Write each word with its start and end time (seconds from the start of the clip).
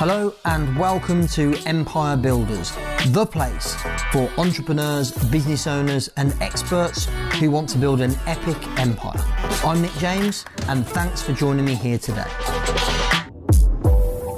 Hello 0.00 0.32
and 0.46 0.78
welcome 0.78 1.26
to 1.26 1.54
Empire 1.66 2.16
Builders, 2.16 2.72
the 3.08 3.26
place 3.26 3.76
for 4.10 4.30
entrepreneurs, 4.38 5.12
business 5.26 5.66
owners, 5.66 6.08
and 6.16 6.34
experts 6.40 7.04
who 7.34 7.50
want 7.50 7.68
to 7.68 7.76
build 7.76 8.00
an 8.00 8.16
epic 8.26 8.56
empire. 8.78 9.22
I'm 9.62 9.82
Nick 9.82 9.92
James, 9.98 10.46
and 10.68 10.86
thanks 10.86 11.20
for 11.20 11.34
joining 11.34 11.66
me 11.66 11.74
here 11.74 11.98
today. 11.98 12.24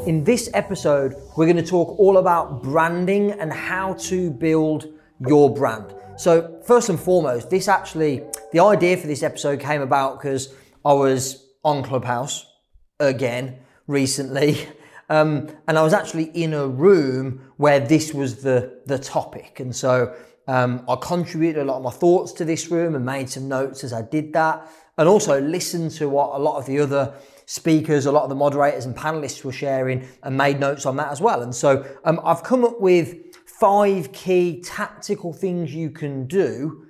In 0.09 0.25
this 0.25 0.51
episode, 0.53 1.15
we're 1.37 1.47
going 1.47 1.55
to 1.55 1.63
talk 1.63 1.97
all 1.97 2.17
about 2.17 2.65
branding 2.65 3.31
and 3.31 3.53
how 3.53 3.95
to 4.09 4.33
build 4.33 4.89
your 5.29 5.55
brand. 5.55 5.95
So, 6.17 6.61
first 6.67 6.89
and 6.89 6.99
foremost, 6.99 7.51
this 7.51 7.69
actually, 7.69 8.25
the 8.51 8.59
idea 8.59 8.97
for 8.97 9.07
this 9.07 9.23
episode 9.23 9.61
came 9.61 9.81
about 9.81 10.21
because 10.21 10.53
I 10.85 10.93
was 10.93 11.47
on 11.63 11.85
Clubhouse 11.85 12.53
again 12.99 13.61
recently. 13.87 14.67
Um, 15.13 15.49
and 15.69 15.77
I 15.77 15.83
was 15.83 15.93
actually 15.93 16.31
in 16.33 16.55
a 16.55 16.67
room 16.67 17.53
where 17.59 17.79
this 17.79 18.15
was 18.15 18.43
the, 18.43 18.81
the 18.87 18.99
topic. 18.99 19.61
And 19.61 19.77
so 19.77 20.15
um, 20.49 20.87
I 20.89 20.97
contributed 20.97 21.61
a 21.61 21.67
lot 21.67 21.77
of 21.77 21.83
my 21.83 21.91
thoughts 21.91 22.33
to 22.33 22.47
this 22.47 22.71
room 22.71 22.95
and 22.95 23.05
made 23.05 23.29
some 23.29 23.47
notes 23.47 23.85
as 23.85 23.93
I 23.93 24.01
did 24.01 24.33
that. 24.33 24.67
And 24.97 25.07
also 25.07 25.39
listened 25.39 25.91
to 25.93 26.09
what 26.09 26.35
a 26.35 26.39
lot 26.39 26.57
of 26.57 26.65
the 26.65 26.81
other 26.81 27.13
speakers, 27.45 28.07
a 28.07 28.13
lot 28.13 28.23
of 28.23 28.31
the 28.31 28.35
moderators 28.35 28.87
and 28.87 28.97
panelists 28.97 29.45
were 29.45 29.53
sharing 29.53 30.09
and 30.23 30.35
made 30.35 30.59
notes 30.59 30.87
on 30.87 30.97
that 30.97 31.13
as 31.13 31.21
well. 31.21 31.43
And 31.43 31.55
so 31.55 31.85
um, 32.07 32.19
I've 32.25 32.43
come 32.43 32.65
up 32.65 32.81
with 32.81 33.37
five 33.45 34.13
key 34.13 34.63
tactical 34.63 35.35
things 35.35 35.75
you 35.75 35.91
can 35.91 36.27
do 36.27 36.87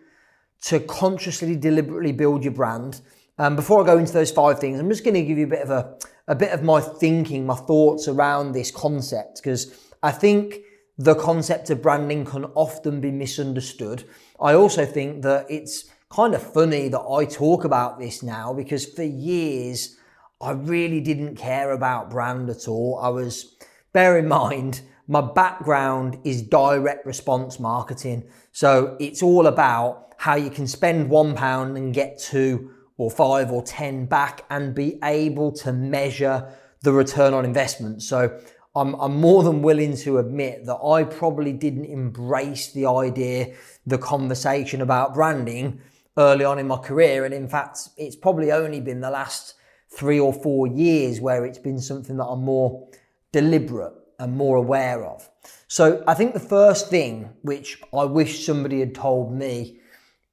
to 0.67 0.79
consciously, 0.79 1.57
deliberately 1.57 2.12
build 2.12 2.45
your 2.45 2.53
brand. 2.53 3.01
Um, 3.39 3.57
before 3.57 3.83
I 3.83 3.87
go 3.87 3.98
into 3.98 4.12
those 4.12 4.31
five 4.31 4.61
things, 4.61 4.79
I'm 4.79 4.89
just 4.89 5.03
going 5.03 5.15
to 5.15 5.25
give 5.25 5.39
you 5.39 5.47
a 5.47 5.51
bit 5.51 5.62
of 5.62 5.70
a 5.70 5.97
a 6.29 6.35
bit 6.35 6.53
of 6.53 6.62
my 6.62 6.81
thinking, 6.81 7.47
my 7.47 7.55
thoughts 7.55 8.09
around 8.09 8.53
this 8.53 8.71
concept, 8.71 9.37
because 9.37 9.77
I 10.03 10.12
think 10.12 10.59
the 10.98 11.14
concept 11.14 11.70
of 11.70 11.83
branding 11.83 12.25
can 12.25 12.45
often 12.55 13.01
be 13.01 13.11
misunderstood. 13.11 14.05
I 14.41 14.55
also 14.55 14.84
think 14.84 15.23
that 15.23 15.47
it's 15.51 15.91
kind 16.11 16.34
of 16.34 16.42
funny 16.42 16.89
that 16.89 17.01
I 17.01 17.25
talk 17.25 17.64
about 17.64 17.98
this 17.98 18.23
now 18.23 18.53
because 18.53 18.84
for 18.84 19.03
years 19.03 19.97
I 20.41 20.53
really 20.53 21.01
didn't 21.01 21.37
care 21.37 21.73
about 21.73 22.11
brand 22.11 22.51
at 22.51 22.69
all. 22.69 22.98
I 23.03 23.09
was, 23.09 23.57
bear 23.92 24.19
in 24.19 24.29
mind, 24.29 24.83
my 25.09 25.20
background 25.20 26.19
is 26.25 26.42
direct 26.42 27.07
response 27.07 27.59
marketing. 27.59 28.25
So 28.53 28.97
it's 29.01 29.23
all 29.23 29.47
about 29.47 30.14
how 30.19 30.34
you 30.34 30.51
can 30.51 30.67
spend 30.67 31.09
one 31.09 31.34
pound 31.34 31.77
and 31.77 31.95
get 31.95 32.19
two 32.19 32.70
or 32.97 33.11
five 33.11 33.51
or 33.51 33.62
10 33.62 34.07
back 34.07 34.45
and 34.51 34.75
be 34.75 34.98
able 35.03 35.53
to 35.53 35.73
measure 35.73 36.53
the 36.83 36.93
return 36.93 37.35
on 37.35 37.45
investment. 37.45 38.03
So 38.03 38.39
I'm, 38.75 38.95
I'm 38.95 39.17
more 39.17 39.43
than 39.43 39.62
willing 39.62 39.97
to 39.98 40.19
admit 40.19 40.67
that 40.67 40.77
I 40.77 41.05
probably 41.05 41.53
didn't 41.53 41.85
embrace 41.85 42.73
the 42.73 42.87
idea, 42.87 43.55
the 43.87 43.98
conversation 43.98 44.81
about 44.81 45.15
branding 45.15 45.81
early 46.17 46.45
on 46.45 46.59
in 46.59 46.67
my 46.67 46.79
career. 46.79 47.25
And 47.25 47.35
in 47.35 47.48
fact, 47.48 47.91
it's 47.97 48.17
probably 48.17 48.53
only 48.53 48.81
been 48.81 49.01
the 49.01 49.11
last 49.11 49.55
three 49.91 50.19
or 50.19 50.33
four 50.33 50.67
years 50.67 51.20
where 51.20 51.45
it's 51.45 51.59
been 51.59 51.81
something 51.81 52.17
that 52.17 52.25
I'm 52.25 52.45
more 52.45 52.89
deliberate 53.31 53.93
and 54.19 54.37
more 54.37 54.57
aware 54.57 55.05
of. 55.05 55.29
So 55.69 56.03
I 56.07 56.15
think 56.15 56.33
the 56.33 56.41
first 56.41 56.89
thing 56.89 57.31
which 57.43 57.81
I 57.93 58.05
wish 58.05 58.47
somebody 58.47 58.81
had 58.81 58.95
told 58.95 59.33
me 59.33 59.81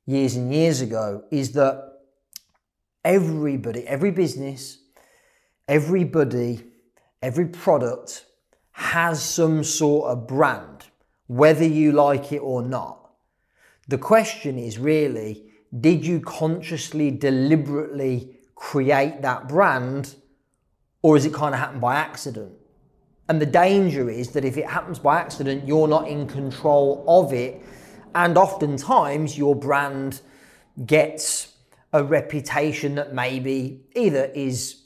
years 0.05 0.35
and 0.35 0.53
years 0.53 0.81
ago 0.81 1.23
is 1.31 1.53
that 1.53 1.88
everybody, 3.03 3.87
every 3.87 4.11
business, 4.11 4.77
everybody, 5.67 6.63
every 7.21 7.47
product 7.47 8.25
has 8.71 9.21
some 9.21 9.63
sort 9.63 10.11
of 10.11 10.27
brand, 10.27 10.85
whether 11.27 11.65
you 11.65 11.91
like 11.91 12.31
it 12.31 12.39
or 12.39 12.61
not. 12.61 13.11
The 13.87 13.97
question 13.97 14.57
is 14.57 14.77
really, 14.77 15.45
did 15.77 16.05
you 16.05 16.19
consciously, 16.19 17.11
deliberately 17.11 18.37
create 18.55 19.21
that 19.21 19.47
brand, 19.47 20.15
or 21.01 21.15
is 21.15 21.25
it 21.25 21.33
kind 21.33 21.53
of 21.53 21.59
happened 21.59 21.81
by 21.81 21.95
accident? 21.95 22.53
And 23.27 23.39
the 23.39 23.45
danger 23.45 24.09
is 24.09 24.31
that 24.31 24.43
if 24.43 24.57
it 24.57 24.65
happens 24.65 24.97
by 24.97 25.19
accident, 25.19 25.67
you're 25.67 25.87
not 25.87 26.07
in 26.07 26.27
control 26.27 27.05
of 27.07 27.31
it. 27.31 27.61
And 28.15 28.37
oftentimes 28.37 29.37
your 29.37 29.55
brand 29.55 30.21
gets 30.85 31.48
a 31.93 32.03
reputation 32.03 32.95
that 32.95 33.13
maybe 33.13 33.81
either 33.95 34.25
is 34.35 34.83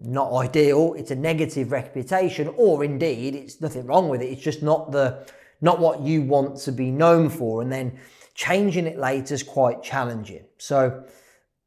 not 0.00 0.32
ideal, 0.32 0.94
it's 0.96 1.10
a 1.10 1.16
negative 1.16 1.72
reputation, 1.72 2.52
or 2.56 2.84
indeed 2.84 3.34
it's 3.34 3.60
nothing 3.60 3.86
wrong 3.86 4.08
with 4.08 4.22
it. 4.22 4.26
It's 4.26 4.42
just 4.42 4.62
not 4.62 4.92
the 4.92 5.26
not 5.60 5.80
what 5.80 6.00
you 6.00 6.22
want 6.22 6.58
to 6.58 6.72
be 6.72 6.90
known 6.90 7.30
for, 7.30 7.62
and 7.62 7.72
then 7.72 7.98
changing 8.34 8.86
it 8.86 8.98
later 8.98 9.34
is 9.34 9.42
quite 9.42 9.82
challenging. 9.82 10.44
So 10.58 11.04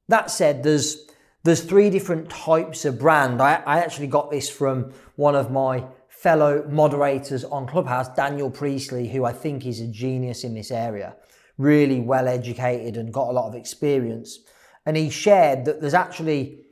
that 0.07 0.29
said, 0.31 0.63
there's 0.63 1.07
there's 1.43 1.61
three 1.61 1.89
different 1.89 2.29
types 2.29 2.85
of 2.85 2.99
brand. 2.99 3.41
I, 3.41 3.55
I 3.65 3.79
actually 3.79 4.07
got 4.07 4.29
this 4.29 4.49
from 4.49 4.93
one 5.15 5.35
of 5.35 5.51
my 5.51 5.85
fellow 6.07 6.65
moderators 6.69 7.43
on 7.45 7.65
Clubhouse, 7.65 8.09
Daniel 8.09 8.51
Priestley, 8.51 9.07
who 9.07 9.23
I 9.25 9.31
think 9.31 9.65
is 9.65 9.79
a 9.79 9.87
genius 9.87 10.43
in 10.43 10.53
this 10.53 10.69
area, 10.69 11.15
really 11.57 12.01
well 12.01 12.27
educated 12.27 12.97
and 12.97 13.13
got 13.13 13.29
a 13.29 13.31
lot 13.31 13.47
of 13.47 13.55
experience 13.55 14.39
and 14.85 14.97
he 14.97 15.09
shared 15.09 15.65
that 15.65 15.81
there's 15.81 15.93
actually, 15.93 16.65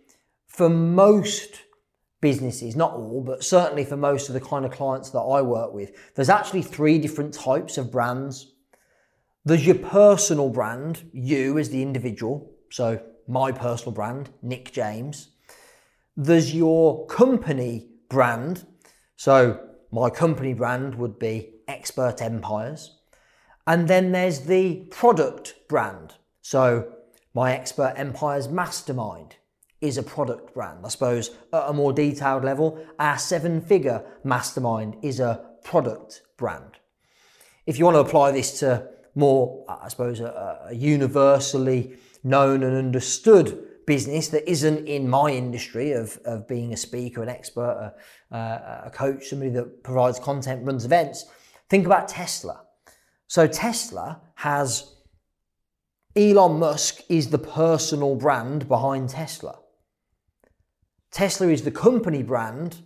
for 0.47 0.69
most 0.69 1.61
businesses, 2.21 2.75
not 2.75 2.93
all, 2.93 3.23
but 3.25 3.43
certainly 3.43 3.85
for 3.85 3.97
most 3.97 4.27
of 4.27 4.33
the 4.33 4.41
kind 4.41 4.65
of 4.65 4.71
clients 4.71 5.11
that 5.11 5.19
I 5.19 5.41
work 5.41 5.73
with, 5.73 5.91
there's 6.15 6.29
actually 6.29 6.63
three 6.63 6.97
different 6.97 7.33
types 7.33 7.77
of 7.77 7.91
brands. 7.91 8.53
There's 9.45 9.65
your 9.65 9.75
personal 9.75 10.49
brand, 10.49 11.09
you 11.13 11.57
as 11.57 11.69
the 11.69 11.81
individual, 11.81 12.51
so 12.69 13.01
my 13.27 13.51
personal 13.51 13.91
brand, 13.91 14.29
Nick 14.41 14.71
James. 14.71 15.29
There's 16.15 16.55
your 16.55 17.05
company 17.05 17.89
brand, 18.09 18.65
so 19.15 19.59
my 19.91 20.09
company 20.09 20.53
brand 20.53 20.95
would 20.95 21.19
be 21.19 21.53
Expert 21.67 22.21
Empires. 22.21 22.99
And 23.67 23.87
then 23.87 24.11
there's 24.11 24.41
the 24.41 24.87
product 24.89 25.55
brand, 25.67 26.15
so 26.41 26.93
my 27.37 27.53
Expert 27.53 27.93
Empires 27.97 28.49
Mastermind 28.49 29.35
is 29.79 29.99
a 29.99 30.01
product 30.01 30.55
brand. 30.55 30.83
I 30.83 30.89
suppose 30.89 31.29
at 31.53 31.69
a 31.69 31.71
more 31.71 31.93
detailed 31.93 32.43
level, 32.43 32.83
our 32.97 33.19
seven 33.19 33.61
figure 33.61 34.03
mastermind 34.23 34.97
is 35.03 35.19
a 35.19 35.45
product 35.63 36.23
brand. 36.35 36.79
If 37.67 37.77
you 37.77 37.85
want 37.85 37.93
to 37.93 37.99
apply 37.99 38.31
this 38.31 38.59
to 38.61 38.89
more, 39.13 39.63
I 39.69 39.87
suppose, 39.87 40.19
a, 40.19 40.65
a 40.69 40.73
universally 40.73 41.97
known 42.23 42.63
and 42.63 42.75
understood 42.75 43.67
business 43.85 44.29
that 44.29 44.49
isn't 44.49 44.87
in 44.87 45.07
my 45.07 45.29
industry 45.29 45.91
of, 45.91 46.19
of 46.25 46.47
being 46.47 46.73
a 46.73 46.77
speaker, 46.77 47.21
an 47.21 47.29
expert, 47.29 47.93
a, 48.31 48.35
a 48.85 48.91
coach, 48.91 49.27
somebody 49.27 49.51
that 49.51 49.83
provides 49.83 50.17
content, 50.17 50.65
runs 50.65 50.85
events, 50.85 51.25
think 51.69 51.85
about 51.85 52.07
Tesla. 52.07 52.63
So 53.27 53.45
Tesla 53.45 54.21
has 54.33 54.95
Elon 56.17 56.57
Musk 56.57 57.03
is 57.09 57.29
the 57.29 57.37
personal 57.37 58.15
brand 58.15 58.67
behind 58.67 59.09
Tesla. 59.09 59.59
Tesla 61.11 61.47
is 61.47 61.61
the 61.61 61.71
company 61.71 62.23
brand, 62.23 62.81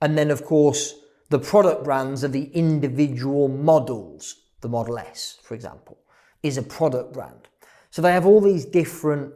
and 0.00 0.16
then, 0.16 0.30
of 0.30 0.44
course, 0.44 0.94
the 1.28 1.38
product 1.38 1.84
brands 1.84 2.24
are 2.24 2.28
the 2.28 2.50
individual 2.54 3.48
models. 3.48 4.34
The 4.62 4.68
Model 4.68 4.98
S, 4.98 5.38
for 5.42 5.54
example, 5.54 5.98
is 6.42 6.56
a 6.56 6.62
product 6.62 7.12
brand. 7.12 7.48
So 7.90 8.00
they 8.00 8.12
have 8.12 8.24
all 8.24 8.40
these 8.40 8.64
different 8.64 9.34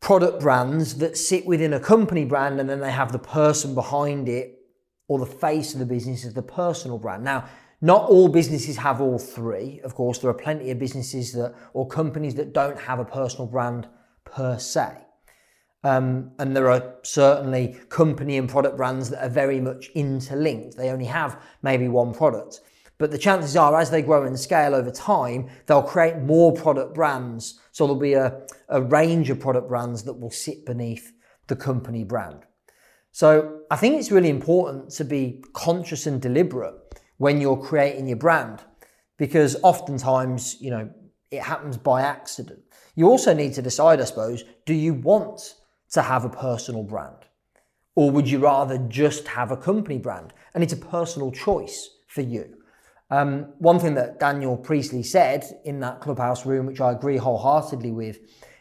product 0.00 0.40
brands 0.40 0.98
that 0.98 1.16
sit 1.16 1.44
within 1.44 1.74
a 1.74 1.80
company 1.80 2.24
brand, 2.24 2.60
and 2.60 2.70
then 2.70 2.78
they 2.78 2.92
have 2.92 3.10
the 3.10 3.18
person 3.18 3.74
behind 3.74 4.28
it 4.28 4.60
or 5.08 5.18
the 5.18 5.26
face 5.26 5.72
of 5.72 5.80
the 5.80 5.86
business 5.86 6.24
as 6.24 6.34
the 6.34 6.42
personal 6.42 6.98
brand. 6.98 7.24
Now, 7.24 7.48
not 7.80 8.08
all 8.08 8.28
businesses 8.28 8.76
have 8.76 9.00
all 9.00 9.18
three. 9.18 9.80
Of 9.84 9.94
course, 9.94 10.18
there 10.18 10.30
are 10.30 10.34
plenty 10.34 10.70
of 10.70 10.78
businesses 10.78 11.32
that 11.32 11.54
or 11.72 11.86
companies 11.86 12.34
that 12.34 12.52
don't 12.52 12.78
have 12.78 12.98
a 12.98 13.04
personal 13.04 13.46
brand 13.46 13.88
per 14.24 14.58
se. 14.58 14.98
Um, 15.84 16.32
and 16.40 16.56
there 16.56 16.70
are 16.70 16.96
certainly 17.02 17.76
company 17.88 18.36
and 18.36 18.48
product 18.48 18.76
brands 18.76 19.10
that 19.10 19.24
are 19.24 19.30
very 19.30 19.60
much 19.60 19.90
interlinked. 19.94 20.76
They 20.76 20.90
only 20.90 21.04
have 21.04 21.40
maybe 21.62 21.88
one 21.88 22.12
product. 22.12 22.60
But 22.98 23.12
the 23.12 23.18
chances 23.18 23.54
are, 23.54 23.78
as 23.78 23.90
they 23.90 24.02
grow 24.02 24.24
and 24.24 24.38
scale 24.38 24.74
over 24.74 24.90
time, 24.90 25.48
they'll 25.66 25.82
create 25.82 26.18
more 26.18 26.52
product 26.52 26.94
brands. 26.94 27.60
So 27.70 27.86
there'll 27.86 28.00
be 28.00 28.14
a, 28.14 28.42
a 28.68 28.82
range 28.82 29.30
of 29.30 29.38
product 29.38 29.68
brands 29.68 30.02
that 30.02 30.14
will 30.14 30.32
sit 30.32 30.66
beneath 30.66 31.12
the 31.46 31.54
company 31.54 32.02
brand. 32.02 32.44
So 33.12 33.60
I 33.70 33.76
think 33.76 33.98
it's 33.98 34.10
really 34.10 34.30
important 34.30 34.90
to 34.90 35.04
be 35.04 35.44
conscious 35.52 36.06
and 36.06 36.20
deliberate 36.20 36.74
when 37.18 37.40
you're 37.40 37.56
creating 37.56 38.08
your 38.08 38.16
brand 38.16 38.62
because 39.18 39.56
oftentimes, 39.62 40.56
you 40.60 40.70
know, 40.70 40.88
it 41.30 41.42
happens 41.42 41.76
by 41.76 42.02
accident. 42.02 42.60
You 42.94 43.08
also 43.08 43.34
need 43.34 43.52
to 43.54 43.62
decide, 43.62 44.00
I 44.00 44.04
suppose, 44.04 44.44
do 44.64 44.72
you 44.72 44.94
want 44.94 45.54
to 45.92 46.02
have 46.02 46.24
a 46.24 46.30
personal 46.30 46.82
brand? 46.82 47.16
Or 47.94 48.10
would 48.10 48.30
you 48.30 48.38
rather 48.38 48.78
just 48.78 49.28
have 49.28 49.50
a 49.50 49.56
company 49.56 49.98
brand? 49.98 50.32
And 50.54 50.62
it's 50.62 50.72
a 50.72 50.78
personal 50.78 51.32
choice 51.32 51.90
for 52.06 52.22
you. 52.22 52.54
Um, 53.10 53.52
one 53.58 53.78
thing 53.78 53.94
that 53.94 54.20
Daniel 54.20 54.56
Priestley 54.56 55.02
said 55.02 55.44
in 55.64 55.80
that 55.80 56.00
clubhouse 56.00 56.46
room, 56.46 56.66
which 56.66 56.80
I 56.80 56.92
agree 56.92 57.16
wholeheartedly 57.16 57.90
with, 57.90 58.18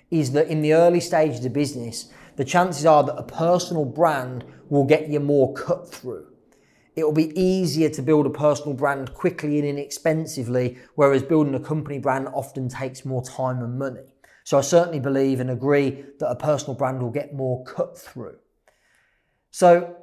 is 0.09 0.31
that 0.31 0.48
in 0.48 0.62
the 0.62 0.74
early 0.74 1.01
stages 1.01 1.44
of 1.45 1.54
business, 1.54 2.09
the 2.38 2.45
chances 2.45 2.86
are 2.86 3.04
that 3.04 3.18
a 3.18 3.24
personal 3.24 3.86
brand 3.86 4.45
will 4.69 4.86
get 4.86 5.09
you 5.09 5.19
more 5.19 5.54
cut 5.54 5.92
through. 5.92 6.27
It 6.97 7.03
will 7.03 7.13
be 7.13 7.39
easier 7.39 7.91
to 7.91 8.01
build 8.01 8.25
a 8.25 8.31
personal 8.31 8.73
brand 8.73 9.13
quickly 9.13 9.59
and 9.59 9.67
inexpensively, 9.67 10.79
whereas 10.95 11.21
building 11.21 11.53
a 11.53 11.59
company 11.59 11.99
brand 11.99 12.27
often 12.33 12.69
takes 12.69 13.05
more 13.05 13.23
time 13.23 13.61
and 13.61 13.77
money. 13.77 14.15
So 14.44 14.57
I 14.57 14.61
certainly 14.61 14.99
believe 14.99 15.39
and 15.39 15.51
agree 15.51 16.05
that 16.19 16.27
a 16.27 16.35
personal 16.35 16.73
brand 16.73 16.99
will 16.99 17.11
get 17.11 17.35
more 17.35 17.63
cut 17.65 17.95
through. 17.99 18.38
So 19.51 19.95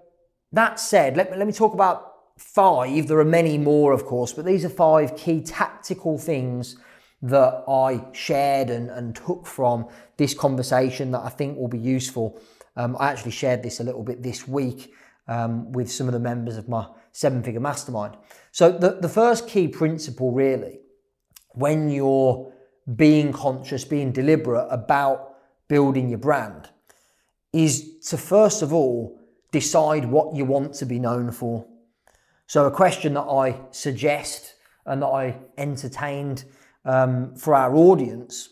that 0.53 0.79
said, 0.79 1.17
let 1.17 1.33
me, 1.33 1.37
let 1.37 1.49
me 1.49 1.53
talk 1.53 1.75
about 1.75 2.13
five. 2.39 3.09
There 3.09 3.19
are 3.19 3.25
many 3.25 3.59
more, 3.59 3.93
of 3.93 4.05
course, 4.05 4.33
but 4.33 4.45
these 4.45 4.65
are 4.65 4.69
five 4.69 5.17
key 5.17 5.41
tactical 5.41 6.17
things 6.17 6.77
that 7.23 7.65
I 7.67 8.05
shared 8.13 8.71
and, 8.71 8.89
and 8.89 9.17
took 9.17 9.49
from 9.49 9.89
this 10.17 10.33
conversation 10.33 11.11
that 11.11 11.23
I 11.25 11.29
think 11.29 11.59
will 11.59 11.67
be 11.67 11.77
useful. 11.77 12.41
Um, 12.77 12.97
I 13.01 13.11
actually 13.11 13.33
shared 13.33 13.65
this 13.65 13.81
a 13.81 13.85
little 13.85 14.05
bit 14.05 14.23
this 14.23 14.47
week 14.47 14.93
um, 15.29 15.73
with 15.73 15.91
some 15.91 16.07
of 16.07 16.13
the 16.13 16.21
members 16.21 16.57
of 16.57 16.69
my 16.69 16.87
seven 17.13 17.43
figure 17.43 17.61
mastermind. 17.61 18.17
So, 18.53 18.71
the, 18.71 18.99
the 19.01 19.09
first 19.09 19.49
key 19.49 19.69
principle, 19.69 20.33
really, 20.33 20.81
when 21.51 21.89
you're 21.89 22.53
being 22.97 23.33
conscious, 23.33 23.85
being 23.85 24.13
deliberate 24.13 24.67
about 24.71 25.37
building 25.69 26.09
your 26.09 26.19
brand, 26.19 26.69
is 27.53 27.99
to 28.09 28.17
first 28.17 28.63
of 28.63 28.73
all 28.73 29.21
decide 29.53 30.05
what 30.05 30.35
you 30.35 30.45
want 30.45 30.75
to 30.75 30.87
be 30.87 30.99
known 30.99 31.31
for. 31.31 31.67
So, 32.47 32.67
a 32.67 32.71
question 32.71 33.15
that 33.15 33.23
I 33.23 33.61
suggest 33.71 34.55
and 34.87 35.01
that 35.03 35.07
I 35.07 35.39
entertained 35.57 36.45
um, 36.85 37.35
for 37.37 37.55
our 37.55 37.75
audience 37.75 38.51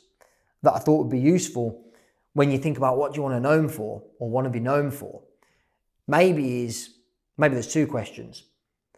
that 0.63 0.73
I 0.73 0.79
thought 0.79 1.05
would 1.05 1.11
be 1.11 1.21
useful 1.21 1.85
when 2.33 2.51
you 2.51 2.59
think 2.59 2.79
about 2.79 2.97
what 2.97 3.13
do 3.13 3.19
you 3.19 3.23
want 3.23 3.35
to 3.35 3.41
know 3.41 3.69
for 3.69 4.03
or 4.19 4.31
want 4.31 4.47
to 4.47 4.51
be 4.51 4.61
known 4.61 4.91
for, 4.91 5.23
maybe 6.09 6.65
is 6.65 6.91
maybe 7.37 7.55
there's 7.55 7.73
two 7.73 7.87
questions. 7.87 8.45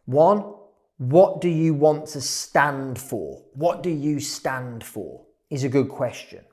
One, 0.06 0.55
what 0.99 1.41
do 1.41 1.49
you 1.49 1.75
want 1.75 2.06
to 2.09 2.21
stand 2.21 2.99
for? 2.99 3.43
What 3.55 3.83
do 3.83 3.91
you 3.91 4.21
stand 4.21 4.85
for? 4.85 5.25
Is 5.51 5.65
a 5.65 5.69
good 5.69 5.89
question. 5.89 6.45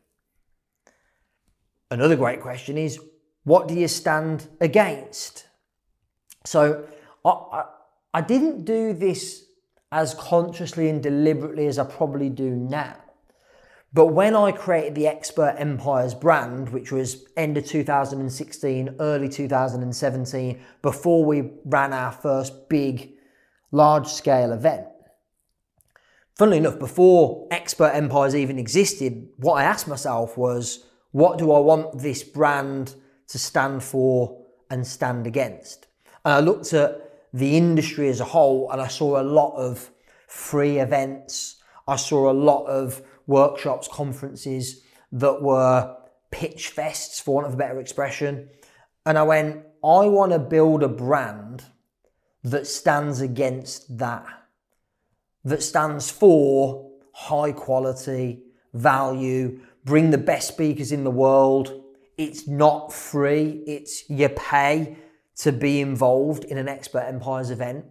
Another 1.90 2.16
great 2.16 2.42
question 2.42 2.78
is 2.78 3.00
what 3.44 3.68
do 3.68 3.74
you 3.74 3.88
stand 3.88 4.48
against? 4.62 5.48
So 6.46 6.86
I, 7.26 7.30
I, 7.30 7.66
I 8.14 8.22
didn't 8.22 8.66
do 8.66 8.94
this 8.94 9.46
as 9.92 10.14
consciously 10.14 10.90
and 10.90 11.04
deliberately 11.04 11.68
as 11.68 11.78
I 11.78 11.84
probably 11.84 12.30
do 12.30 12.52
now. 12.52 12.96
But 13.94 14.08
when 14.08 14.36
I 14.36 14.54
created 14.54 14.96
the 14.96 15.08
Expert 15.08 15.56
Empires 15.58 16.14
brand, 16.14 16.70
which 16.70 16.94
was 16.94 17.26
end 17.36 17.58
of 17.58 17.66
2016, 17.66 18.96
early 19.00 19.28
2017, 19.28 20.62
before 20.82 21.26
we 21.26 21.52
ran 21.66 21.92
our 21.92 22.14
first 22.14 22.70
big, 22.70 23.12
large 23.72 24.08
scale 24.08 24.54
event, 24.54 24.88
funnily 26.38 26.58
enough, 26.58 26.80
before 26.80 27.48
Expert 27.52 27.92
Empires 27.94 28.34
even 28.34 28.58
existed, 28.58 29.28
what 29.36 29.56
I 29.56 29.64
asked 29.64 29.90
myself 29.90 30.38
was, 30.38 30.86
what 31.12 31.38
do 31.38 31.52
I 31.52 31.60
want 31.60 32.00
this 32.00 32.24
brand 32.24 32.96
to 33.28 33.38
stand 33.38 33.84
for 33.84 34.42
and 34.70 34.88
stand 34.88 35.28
against? 35.28 35.88
And 36.24 36.34
I 36.34 36.40
looked 36.40 36.72
at 36.72 37.28
the 37.34 37.58
industry 37.58 38.08
as 38.08 38.22
a 38.22 38.26
whole, 38.26 38.72
and 38.72 38.82
I 38.82 38.88
saw 38.88 39.22
a 39.22 39.24
lot 39.24 39.54
of 39.56 39.92
free 40.28 40.80
events. 40.80 41.61
I 41.92 41.98
saw 41.98 42.32
a 42.32 42.34
lot 42.34 42.68
of 42.68 43.02
workshops, 43.28 43.90
conferences 43.90 44.82
that 45.12 45.42
were 45.42 45.98
pitch 46.32 46.74
fests, 46.74 47.22
for 47.22 47.36
want 47.36 47.48
of 47.48 47.54
a 47.56 47.58
better 47.58 47.82
expression. 47.82 48.48
And 49.06 49.18
I 49.18 49.24
went, 49.24 49.58
I 49.84 50.06
want 50.06 50.32
to 50.32 50.40
build 50.40 50.84
a 50.84 50.88
brand 50.88 51.66
that 52.46 52.66
stands 52.66 53.20
against 53.20 53.98
that, 53.98 54.26
that 55.44 55.62
stands 55.62 56.10
for 56.10 56.90
high 57.14 57.52
quality, 57.52 58.44
value, 58.74 59.60
bring 59.84 60.12
the 60.12 60.18
best 60.18 60.48
speakers 60.48 60.94
in 60.94 61.04
the 61.04 61.12
world. 61.12 61.84
It's 62.18 62.48
not 62.48 62.94
free, 62.94 63.64
it's 63.68 64.10
you 64.10 64.30
pay 64.30 64.96
to 65.40 65.52
be 65.52 65.82
involved 65.82 66.46
in 66.46 66.58
an 66.58 66.70
Expert 66.70 67.02
Empires 67.02 67.52
event. 67.52 67.84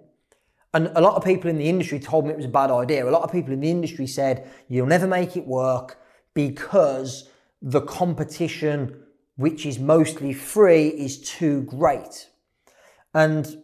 And 0.72 0.92
a 0.94 1.00
lot 1.00 1.16
of 1.16 1.24
people 1.24 1.50
in 1.50 1.58
the 1.58 1.68
industry 1.68 1.98
told 1.98 2.24
me 2.24 2.30
it 2.30 2.36
was 2.36 2.46
a 2.46 2.48
bad 2.48 2.70
idea. 2.70 3.08
A 3.08 3.10
lot 3.10 3.22
of 3.22 3.32
people 3.32 3.52
in 3.52 3.60
the 3.60 3.70
industry 3.70 4.06
said, 4.06 4.48
you'll 4.68 4.86
never 4.86 5.06
make 5.06 5.36
it 5.36 5.46
work 5.46 5.98
because 6.34 7.28
the 7.60 7.80
competition, 7.80 9.02
which 9.36 9.66
is 9.66 9.78
mostly 9.78 10.32
free, 10.32 10.88
is 10.88 11.20
too 11.20 11.62
great. 11.62 12.28
And 13.14 13.62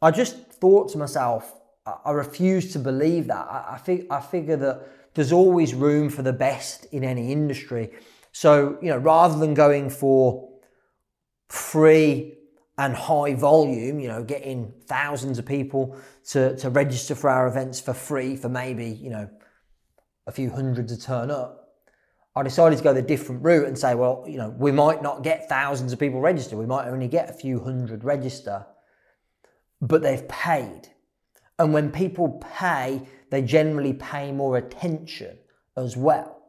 I 0.00 0.10
just 0.10 0.36
thought 0.50 0.90
to 0.92 0.98
myself, 0.98 1.52
I 2.04 2.12
refuse 2.12 2.72
to 2.72 2.78
believe 2.78 3.26
that. 3.26 3.46
I, 3.46 3.78
I, 3.86 4.06
I 4.10 4.20
figure 4.20 4.56
that 4.56 4.88
there's 5.12 5.32
always 5.32 5.74
room 5.74 6.08
for 6.08 6.22
the 6.22 6.32
best 6.32 6.86
in 6.92 7.04
any 7.04 7.30
industry. 7.30 7.90
So, 8.32 8.78
you 8.80 8.88
know, 8.88 8.96
rather 8.96 9.38
than 9.38 9.52
going 9.52 9.90
for 9.90 10.48
free 11.48 12.34
and 12.76 12.94
high 12.94 13.34
volume, 13.34 14.00
you 14.00 14.08
know, 14.08 14.24
getting 14.24 14.72
thousands 14.86 15.38
of 15.38 15.46
people 15.46 15.96
to, 16.30 16.56
to 16.56 16.70
register 16.70 17.14
for 17.14 17.30
our 17.30 17.46
events 17.46 17.80
for 17.80 17.94
free 17.94 18.36
for 18.36 18.48
maybe, 18.48 18.86
you 18.86 19.10
know, 19.10 19.28
a 20.26 20.32
few 20.32 20.50
hundred 20.50 20.88
to 20.88 20.98
turn 20.98 21.30
up. 21.30 21.60
I 22.36 22.42
decided 22.42 22.78
to 22.78 22.84
go 22.84 22.92
the 22.92 23.02
different 23.02 23.44
route 23.44 23.68
and 23.68 23.78
say, 23.78 23.94
well, 23.94 24.24
you 24.26 24.38
know, 24.38 24.50
we 24.58 24.72
might 24.72 25.02
not 25.02 25.22
get 25.22 25.48
thousands 25.48 25.92
of 25.92 26.00
people 26.00 26.20
register. 26.20 26.56
We 26.56 26.66
might 26.66 26.88
only 26.88 27.06
get 27.06 27.30
a 27.30 27.32
few 27.32 27.60
hundred 27.60 28.02
register, 28.02 28.66
but 29.80 30.02
they've 30.02 30.26
paid. 30.26 30.88
And 31.60 31.72
when 31.72 31.92
people 31.92 32.42
pay, 32.58 33.06
they 33.30 33.42
generally 33.42 33.92
pay 33.92 34.32
more 34.32 34.56
attention 34.56 35.38
as 35.76 35.96
well. 35.96 36.42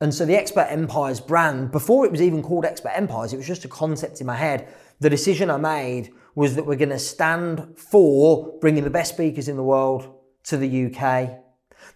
And 0.00 0.14
so 0.14 0.24
the 0.24 0.36
Expert 0.36 0.66
Empires 0.70 1.18
brand, 1.18 1.72
before 1.72 2.04
it 2.04 2.12
was 2.12 2.22
even 2.22 2.42
called 2.42 2.64
Expert 2.64 2.92
Empires, 2.94 3.32
it 3.32 3.36
was 3.36 3.46
just 3.46 3.64
a 3.64 3.68
concept 3.68 4.20
in 4.20 4.26
my 4.26 4.36
head 4.36 4.68
the 5.00 5.10
decision 5.10 5.50
I 5.50 5.56
made 5.56 6.12
was 6.34 6.56
that 6.56 6.66
we're 6.66 6.76
going 6.76 6.88
to 6.88 6.98
stand 6.98 7.78
for 7.78 8.58
bringing 8.60 8.84
the 8.84 8.90
best 8.90 9.14
speakers 9.14 9.48
in 9.48 9.56
the 9.56 9.62
world 9.62 10.12
to 10.44 10.56
the 10.56 10.86
UK, 10.86 11.38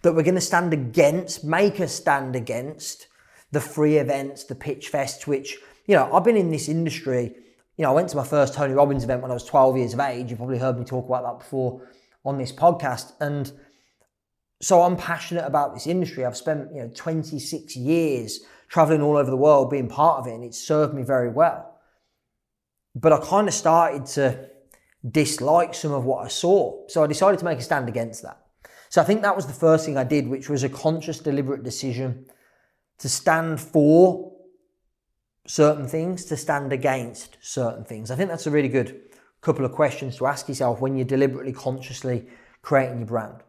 that 0.01 0.13
we're 0.13 0.23
going 0.23 0.35
to 0.35 0.41
stand 0.41 0.73
against, 0.73 1.43
make 1.43 1.79
a 1.79 1.87
stand 1.87 2.35
against 2.35 3.07
the 3.51 3.59
free 3.59 3.97
events, 3.97 4.45
the 4.45 4.55
pitch 4.55 4.91
fests, 4.91 5.27
which, 5.27 5.57
you 5.87 5.95
know, 5.95 6.11
I've 6.13 6.23
been 6.23 6.37
in 6.37 6.51
this 6.51 6.69
industry. 6.69 7.35
You 7.77 7.83
know, 7.83 7.91
I 7.91 7.93
went 7.93 8.09
to 8.09 8.17
my 8.17 8.23
first 8.23 8.53
Tony 8.53 8.73
Robbins 8.73 9.03
event 9.03 9.21
when 9.21 9.31
I 9.31 9.33
was 9.33 9.45
12 9.45 9.77
years 9.77 9.93
of 9.93 9.99
age. 9.99 10.29
You've 10.29 10.39
probably 10.39 10.59
heard 10.59 10.77
me 10.77 10.85
talk 10.85 11.07
about 11.07 11.23
that 11.23 11.39
before 11.39 11.87
on 12.23 12.37
this 12.37 12.51
podcast. 12.51 13.13
And 13.19 13.51
so 14.61 14.81
I'm 14.81 14.95
passionate 14.95 15.45
about 15.45 15.73
this 15.73 15.87
industry. 15.87 16.25
I've 16.25 16.37
spent, 16.37 16.73
you 16.73 16.83
know, 16.83 16.91
26 16.93 17.75
years 17.75 18.41
traveling 18.67 19.01
all 19.01 19.17
over 19.17 19.31
the 19.31 19.37
world 19.37 19.69
being 19.69 19.87
part 19.87 20.19
of 20.19 20.27
it, 20.27 20.33
and 20.33 20.43
it's 20.43 20.59
served 20.59 20.93
me 20.93 21.01
very 21.01 21.29
well 21.29 21.68
but 22.99 23.13
I 23.13 23.19
kind 23.19 23.47
of 23.47 23.53
started 23.53 24.05
to 24.07 24.49
dislike 25.09 25.73
some 25.73 25.91
of 25.91 26.05
what 26.05 26.25
I 26.25 26.27
saw. 26.27 26.85
So 26.87 27.03
I 27.03 27.07
decided 27.07 27.39
to 27.39 27.45
make 27.45 27.59
a 27.59 27.63
stand 27.63 27.87
against 27.87 28.23
that. 28.23 28.39
So 28.89 29.01
I 29.01 29.05
think 29.05 29.21
that 29.21 29.35
was 29.35 29.45
the 29.45 29.53
first 29.53 29.85
thing 29.85 29.97
I 29.97 30.03
did, 30.03 30.27
which 30.27 30.49
was 30.49 30.63
a 30.63 30.69
conscious, 30.69 31.19
deliberate 31.19 31.63
decision 31.63 32.25
to 32.97 33.07
stand 33.07 33.61
for 33.61 34.33
certain 35.47 35.87
things, 35.87 36.25
to 36.25 36.35
stand 36.35 36.73
against 36.73 37.37
certain 37.41 37.85
things. 37.85 38.11
I 38.11 38.15
think 38.15 38.29
that's 38.29 38.47
a 38.47 38.51
really 38.51 38.67
good 38.67 39.01
couple 39.41 39.63
of 39.63 39.71
questions 39.71 40.17
to 40.17 40.25
ask 40.25 40.49
yourself 40.49 40.81
when 40.81 40.95
you're 40.95 41.05
deliberately, 41.05 41.53
consciously 41.53 42.27
creating 42.61 42.97
your 42.97 43.07
brand. 43.07 43.41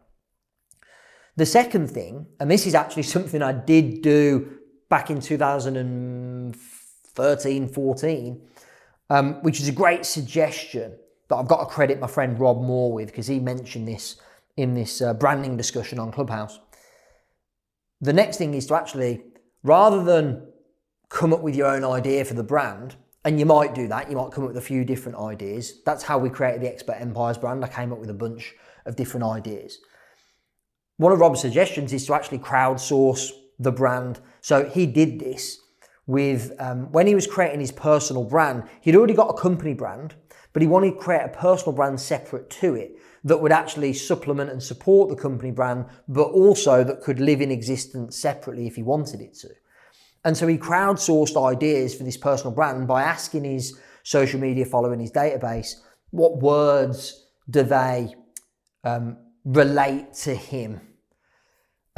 The 1.35 1.45
second 1.45 1.89
thing, 1.89 2.27
and 2.39 2.49
this 2.49 2.65
is 2.65 2.75
actually 2.75 3.03
something 3.15 3.41
I 3.41 3.51
did 3.51 4.01
do 4.01 4.57
back 4.89 5.09
in 5.09 5.19
2013, 5.19 7.67
14, 7.67 8.41
um, 9.11 9.33
which 9.43 9.59
is 9.59 9.67
a 9.67 9.73
great 9.73 10.05
suggestion 10.05 10.93
that 11.27 11.35
I've 11.35 11.47
got 11.47 11.59
to 11.59 11.65
credit 11.65 11.99
my 11.99 12.07
friend 12.07 12.39
Rob 12.39 12.61
Moore 12.61 12.93
with 12.93 13.07
because 13.07 13.27
he 13.27 13.41
mentioned 13.41 13.85
this 13.85 14.15
in 14.55 14.73
this 14.73 15.01
uh, 15.01 15.13
branding 15.13 15.57
discussion 15.57 15.99
on 15.99 16.13
Clubhouse. 16.13 16.59
The 17.99 18.13
next 18.13 18.37
thing 18.37 18.53
is 18.53 18.65
to 18.67 18.75
actually, 18.75 19.21
rather 19.63 20.01
than 20.01 20.47
come 21.09 21.33
up 21.33 21.41
with 21.41 21.57
your 21.57 21.67
own 21.67 21.83
idea 21.83 22.23
for 22.23 22.35
the 22.35 22.43
brand, 22.43 22.95
and 23.25 23.37
you 23.37 23.45
might 23.45 23.75
do 23.75 23.89
that, 23.89 24.09
you 24.09 24.15
might 24.15 24.31
come 24.31 24.45
up 24.45 24.51
with 24.51 24.57
a 24.57 24.61
few 24.61 24.85
different 24.85 25.17
ideas. 25.17 25.81
That's 25.85 26.03
how 26.03 26.17
we 26.17 26.29
created 26.29 26.61
the 26.61 26.71
Expert 26.71 26.95
Empires 26.97 27.37
brand. 27.37 27.65
I 27.65 27.67
came 27.67 27.91
up 27.91 27.99
with 27.99 28.09
a 28.09 28.13
bunch 28.15 28.55
of 28.85 28.95
different 28.95 29.25
ideas. 29.25 29.79
One 30.95 31.11
of 31.11 31.19
Rob's 31.19 31.41
suggestions 31.41 31.91
is 31.91 32.05
to 32.05 32.13
actually 32.13 32.39
crowdsource 32.39 33.29
the 33.59 33.73
brand. 33.73 34.21
So 34.39 34.69
he 34.69 34.85
did 34.85 35.19
this 35.19 35.60
with 36.07 36.51
um, 36.59 36.91
when 36.91 37.07
he 37.07 37.15
was 37.15 37.27
creating 37.27 37.59
his 37.59 37.71
personal 37.71 38.23
brand, 38.23 38.63
he'd 38.81 38.95
already 38.95 39.13
got 39.13 39.29
a 39.29 39.41
company 39.41 39.73
brand, 39.73 40.15
but 40.53 40.61
he 40.61 40.67
wanted 40.67 40.91
to 40.91 40.97
create 40.97 41.23
a 41.23 41.29
personal 41.29 41.73
brand 41.73 41.99
separate 41.99 42.49
to 42.49 42.75
it 42.75 42.95
that 43.23 43.37
would 43.37 43.51
actually 43.51 43.93
supplement 43.93 44.49
and 44.49 44.61
support 44.61 45.09
the 45.09 45.15
company 45.15 45.51
brand, 45.51 45.85
but 46.07 46.27
also 46.29 46.83
that 46.83 47.01
could 47.01 47.19
live 47.19 47.39
in 47.39 47.51
existence 47.51 48.17
separately 48.17 48.67
if 48.67 48.75
he 48.75 48.83
wanted 48.83 49.21
it 49.21 49.33
to. 49.35 49.49
And 50.25 50.35
so 50.35 50.47
he 50.47 50.57
crowdsourced 50.57 51.51
ideas 51.51 51.95
for 51.95 52.03
this 52.03 52.17
personal 52.17 52.53
brand 52.53 52.87
by 52.87 53.03
asking 53.03 53.43
his 53.43 53.79
social 54.03 54.39
media 54.39 54.65
following 54.65 54.99
his 54.99 55.11
database, 55.11 55.73
what 56.09 56.39
words 56.39 57.27
do 57.49 57.63
they 57.63 58.13
um, 58.83 59.17
relate 59.45 60.13
to 60.13 60.35
him? 60.35 60.81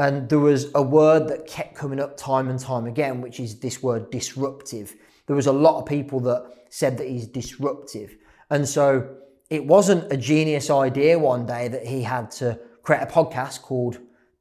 And 0.03 0.27
there 0.27 0.39
was 0.39 0.69
a 0.75 0.81
word 0.81 1.29
that 1.29 1.47
kept 1.47 1.75
coming 1.75 1.97
up 1.97 2.17
time 2.17 2.49
and 2.49 2.59
time 2.59 2.87
again, 2.87 3.21
which 3.21 3.39
is 3.39 3.59
this 3.59 3.81
word 3.81 4.11
disruptive. 4.11 4.97
There 5.27 5.35
was 5.35 5.47
a 5.47 5.53
lot 5.53 5.79
of 5.79 5.85
people 5.85 6.19
that 6.21 6.43
said 6.69 6.97
that 6.97 7.07
he's 7.07 7.25
disruptive. 7.25 8.17
And 8.49 8.67
so 8.67 9.15
it 9.49 9.65
wasn't 9.65 10.11
a 10.11 10.17
genius 10.17 10.69
idea 10.69 11.17
one 11.17 11.45
day 11.45 11.69
that 11.69 11.87
he 11.87 12.03
had 12.03 12.31
to 12.31 12.59
create 12.81 13.01
a 13.01 13.05
podcast 13.05 13.61
called 13.61 13.97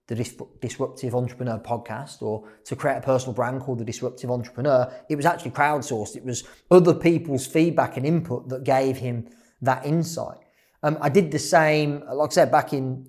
the 0.08 0.16
Disruptive 0.60 1.14
Entrepreneur 1.14 1.60
Podcast 1.60 2.22
or 2.22 2.50
to 2.64 2.74
create 2.74 2.96
a 2.96 3.00
personal 3.00 3.32
brand 3.32 3.60
called 3.60 3.78
the 3.78 3.84
Disruptive 3.84 4.32
Entrepreneur. 4.32 4.92
It 5.08 5.14
was 5.14 5.26
actually 5.26 5.52
crowdsourced. 5.52 6.16
It 6.16 6.24
was 6.24 6.42
other 6.72 6.92
people's 6.92 7.46
feedback 7.46 7.96
and 7.96 8.04
input 8.04 8.48
that 8.48 8.64
gave 8.64 8.96
him 8.96 9.28
that 9.60 9.86
insight. 9.86 10.38
Um, 10.82 10.98
I 11.00 11.08
did 11.08 11.30
the 11.30 11.38
same, 11.38 12.02
like 12.12 12.30
I 12.30 12.34
said, 12.34 12.50
back 12.50 12.72
in 12.72 13.06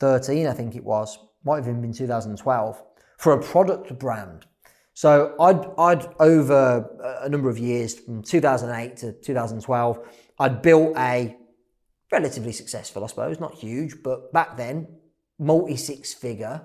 2013, 0.00 0.46
I 0.46 0.52
think 0.52 0.76
it 0.76 0.84
was, 0.84 1.18
might 1.44 1.56
have 1.56 1.68
even 1.68 1.80
been 1.80 1.92
2012, 1.92 2.82
for 3.18 3.32
a 3.32 3.42
product 3.42 3.98
brand. 3.98 4.46
So 4.94 5.34
I'd, 5.40 5.64
I'd 5.78 6.06
over 6.18 6.88
a 7.22 7.28
number 7.28 7.48
of 7.48 7.58
years, 7.58 7.98
from 7.98 8.22
2008 8.22 8.96
to 8.98 9.12
2012, 9.12 9.98
I'd 10.38 10.62
built 10.62 10.96
a 10.96 11.36
relatively 12.10 12.52
successful, 12.52 13.04
I 13.04 13.06
suppose, 13.06 13.38
not 13.38 13.54
huge, 13.54 14.02
but 14.02 14.32
back 14.32 14.56
then, 14.56 14.88
multi 15.38 15.76
six 15.76 16.14
figure 16.14 16.62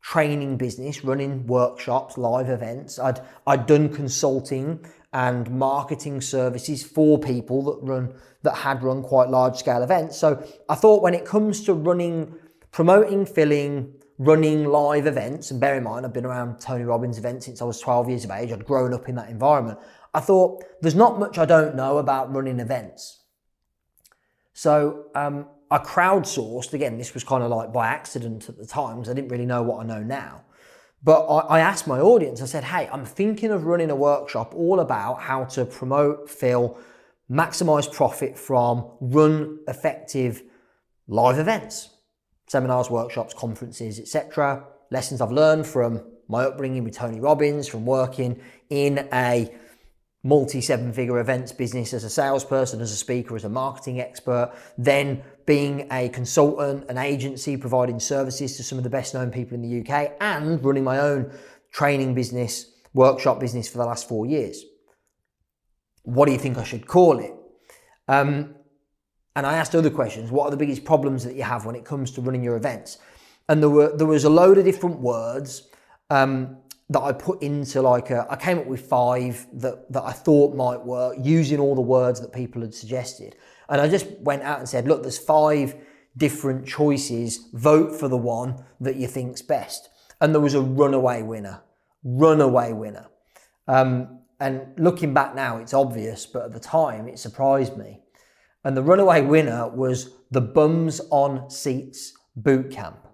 training 0.00 0.56
business, 0.56 1.04
running 1.04 1.46
workshops, 1.46 2.16
live 2.16 2.48
events. 2.48 2.98
I'd, 2.98 3.20
I'd 3.46 3.66
done 3.66 3.92
consulting 3.92 4.84
and 5.12 5.50
marketing 5.50 6.20
services 6.20 6.82
for 6.82 7.18
people 7.18 7.62
that 7.64 7.78
run 7.82 8.14
that 8.42 8.54
had 8.54 8.82
run 8.82 9.02
quite 9.02 9.28
large 9.28 9.56
scale 9.56 9.82
events. 9.82 10.16
So 10.16 10.42
I 10.68 10.76
thought 10.76 11.02
when 11.02 11.14
it 11.14 11.24
comes 11.24 11.64
to 11.64 11.74
running, 11.74 12.34
promoting, 12.78 13.26
filling, 13.26 13.92
running 14.18 14.64
live 14.64 15.08
events, 15.08 15.50
and 15.50 15.60
bear 15.60 15.74
in 15.74 15.82
mind 15.82 16.06
I've 16.06 16.12
been 16.12 16.24
around 16.24 16.60
Tony 16.60 16.84
Robbins 16.84 17.18
events 17.18 17.46
since 17.46 17.60
I 17.60 17.64
was 17.64 17.80
12 17.80 18.08
years 18.08 18.24
of 18.24 18.30
age. 18.30 18.52
I'd 18.52 18.64
grown 18.64 18.94
up 18.94 19.08
in 19.08 19.16
that 19.16 19.30
environment. 19.30 19.80
I 20.14 20.20
thought 20.20 20.62
there's 20.80 20.94
not 20.94 21.18
much 21.18 21.38
I 21.38 21.44
don't 21.44 21.74
know 21.74 21.98
about 21.98 22.32
running 22.32 22.60
events. 22.60 23.24
So 24.52 25.06
um, 25.16 25.48
I 25.72 25.78
crowdsourced, 25.78 26.72
again, 26.72 26.98
this 26.98 27.14
was 27.14 27.24
kind 27.24 27.42
of 27.42 27.50
like 27.50 27.72
by 27.72 27.88
accident 27.88 28.48
at 28.48 28.56
the 28.56 28.64
time 28.64 28.98
because 28.98 29.10
I 29.10 29.14
didn't 29.14 29.32
really 29.32 29.46
know 29.46 29.64
what 29.64 29.80
I 29.80 29.82
know 29.82 30.04
now. 30.04 30.42
But 31.02 31.26
I, 31.26 31.56
I 31.56 31.58
asked 31.58 31.88
my 31.88 31.98
audience, 31.98 32.40
I 32.40 32.44
said, 32.44 32.62
hey, 32.62 32.88
I'm 32.92 33.04
thinking 33.04 33.50
of 33.50 33.64
running 33.64 33.90
a 33.90 33.96
workshop 33.96 34.54
all 34.54 34.78
about 34.78 35.22
how 35.22 35.46
to 35.46 35.64
promote, 35.64 36.30
fill, 36.30 36.78
maximize 37.28 37.92
profit 37.92 38.38
from 38.38 38.88
run 39.00 39.58
effective 39.66 40.44
live 41.08 41.40
events, 41.40 41.90
seminars, 42.48 42.90
workshops, 42.90 43.34
conferences, 43.34 43.98
etc. 43.98 44.64
Lessons 44.90 45.20
I've 45.20 45.32
learned 45.32 45.66
from 45.66 46.02
my 46.28 46.44
upbringing 46.44 46.84
with 46.84 46.94
Tony 46.94 47.20
Robbins, 47.20 47.68
from 47.68 47.86
working 47.86 48.40
in 48.68 49.08
a 49.12 49.54
multi 50.22 50.60
seven 50.60 50.92
figure 50.92 51.18
events 51.20 51.52
business 51.52 51.94
as 51.94 52.04
a 52.04 52.10
salesperson, 52.10 52.80
as 52.80 52.90
a 52.90 52.96
speaker, 52.96 53.36
as 53.36 53.44
a 53.44 53.48
marketing 53.48 54.00
expert, 54.00 54.52
then 54.76 55.22
being 55.46 55.86
a 55.92 56.08
consultant, 56.10 56.84
an 56.90 56.98
agency 56.98 57.56
providing 57.56 58.00
services 58.00 58.56
to 58.56 58.62
some 58.62 58.78
of 58.78 58.84
the 58.84 58.90
best 58.90 59.14
known 59.14 59.30
people 59.30 59.54
in 59.54 59.62
the 59.62 59.80
UK, 59.80 60.12
and 60.20 60.62
running 60.64 60.84
my 60.84 60.98
own 60.98 61.32
training 61.72 62.14
business, 62.14 62.70
workshop 62.92 63.40
business 63.40 63.68
for 63.68 63.78
the 63.78 63.84
last 63.84 64.08
four 64.08 64.26
years. 64.26 64.64
What 66.02 66.26
do 66.26 66.32
you 66.32 66.38
think 66.38 66.58
I 66.58 66.64
should 66.64 66.86
call 66.86 67.18
it? 67.18 67.32
Um, 68.08 68.54
and 69.38 69.46
I 69.46 69.54
asked 69.54 69.74
other 69.74 69.90
questions. 69.90 70.30
What 70.30 70.44
are 70.46 70.50
the 70.50 70.56
biggest 70.56 70.84
problems 70.84 71.24
that 71.24 71.36
you 71.36 71.44
have 71.44 71.64
when 71.64 71.76
it 71.76 71.84
comes 71.84 72.10
to 72.12 72.20
running 72.20 72.42
your 72.42 72.56
events? 72.56 72.98
And 73.48 73.62
there 73.62 73.70
were 73.70 73.96
there 73.96 74.06
was 74.06 74.24
a 74.24 74.30
load 74.30 74.58
of 74.58 74.64
different 74.64 74.98
words. 74.98 75.68
Um, 76.10 76.58
that 76.90 77.02
I 77.02 77.12
put 77.12 77.42
into 77.42 77.82
like 77.82 78.10
a, 78.10 78.26
I 78.30 78.36
came 78.36 78.58
up 78.58 78.66
with 78.66 78.80
five 78.80 79.46
that, 79.52 79.92
that 79.92 80.04
I 80.04 80.12
thought 80.12 80.54
might 80.54 80.80
work 80.80 81.16
using 81.20 81.60
all 81.60 81.74
the 81.74 81.82
words 81.82 82.18
that 82.22 82.32
people 82.32 82.62
had 82.62 82.74
suggested. 82.74 83.36
And 83.68 83.80
I 83.80 83.88
just 83.88 84.10
went 84.20 84.42
out 84.42 84.58
and 84.58 84.68
said, 84.68 84.88
look, 84.88 85.02
there's 85.02 85.18
five 85.18 85.76
different 86.16 86.66
choices. 86.66 87.48
Vote 87.52 87.94
for 87.94 88.08
the 88.08 88.16
one 88.16 88.64
that 88.80 88.96
you 88.96 89.06
think's 89.06 89.42
best. 89.42 89.90
And 90.20 90.34
there 90.34 90.40
was 90.40 90.54
a 90.54 90.62
runaway 90.62 91.22
winner, 91.22 91.60
runaway 92.02 92.72
winner. 92.72 93.08
Um, 93.66 94.20
and 94.40 94.72
looking 94.78 95.12
back 95.12 95.34
now, 95.34 95.58
it's 95.58 95.74
obvious, 95.74 96.24
but 96.24 96.46
at 96.46 96.52
the 96.52 96.60
time 96.60 97.06
it 97.06 97.18
surprised 97.18 97.76
me. 97.76 98.00
And 98.64 98.76
the 98.76 98.82
runaway 98.82 99.22
winner 99.22 99.68
was 99.68 100.10
the 100.30 100.40
Bums 100.40 101.00
on 101.10 101.48
Seats 101.50 102.12
boot 102.36 102.70
camp. 102.70 103.06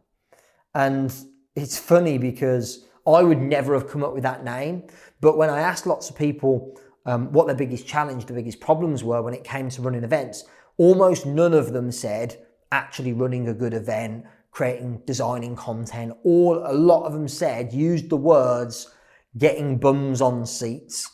And 0.75 1.15
it's 1.55 1.79
funny 1.79 2.19
because 2.19 2.87
I 3.07 3.23
would 3.23 3.41
never 3.41 3.75
have 3.75 3.89
come 3.89 4.03
up 4.03 4.15
with 4.15 4.23
that 4.23 4.45
name. 4.45 4.85
But 5.21 5.37
when 5.37 5.51
I 5.51 5.61
asked 5.61 5.87
lots 5.87 6.11
of 6.11 6.17
people 6.17 6.79
um, 7.07 7.31
what 7.33 7.47
their 7.47 7.57
biggest 7.57 7.87
challenge, 7.87 8.27
the 8.27 8.33
biggest 8.33 8.61
problems 8.61 9.05
were 9.05 9.23
when 9.23 9.35
it 9.35 9.45
came 9.45 9.69
to 9.71 9.83
running 9.83 10.05
events, 10.05 10.45
almost 10.79 11.27
none 11.27 11.55
of 11.55 11.73
them 11.73 11.93
said 11.93 12.37
actually 12.73 13.13
running 13.13 13.49
a 13.49 13.55
good 13.55 13.75
event, 13.75 14.25
creating, 14.51 15.03
designing 15.07 15.55
content. 15.55 16.13
All 16.25 16.63
a 16.65 16.73
lot 16.73 17.05
of 17.05 17.13
them 17.13 17.29
said 17.29 17.73
used 17.73 18.09
the 18.09 18.17
words 18.17 18.91
getting 19.37 19.79
bums 19.79 20.21
on 20.21 20.47
seats. 20.47 21.09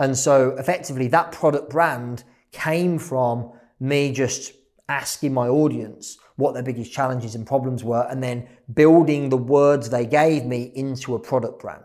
And 0.00 0.16
so 0.16 0.50
effectively 0.58 1.08
that 1.08 1.32
product 1.32 1.70
brand 1.70 2.24
came 2.50 2.98
from 2.98 3.52
me 3.80 4.12
just 4.12 4.52
asking 4.88 5.32
my 5.32 5.48
audience 5.48 6.18
what 6.36 6.52
their 6.52 6.62
biggest 6.62 6.92
challenges 6.92 7.34
and 7.34 7.46
problems 7.46 7.84
were, 7.84 8.06
and 8.10 8.22
then 8.22 8.48
building 8.72 9.28
the 9.28 9.36
words 9.36 9.88
they 9.88 10.06
gave 10.06 10.44
me 10.44 10.72
into 10.74 11.14
a 11.14 11.18
product 11.18 11.60
brand. 11.60 11.84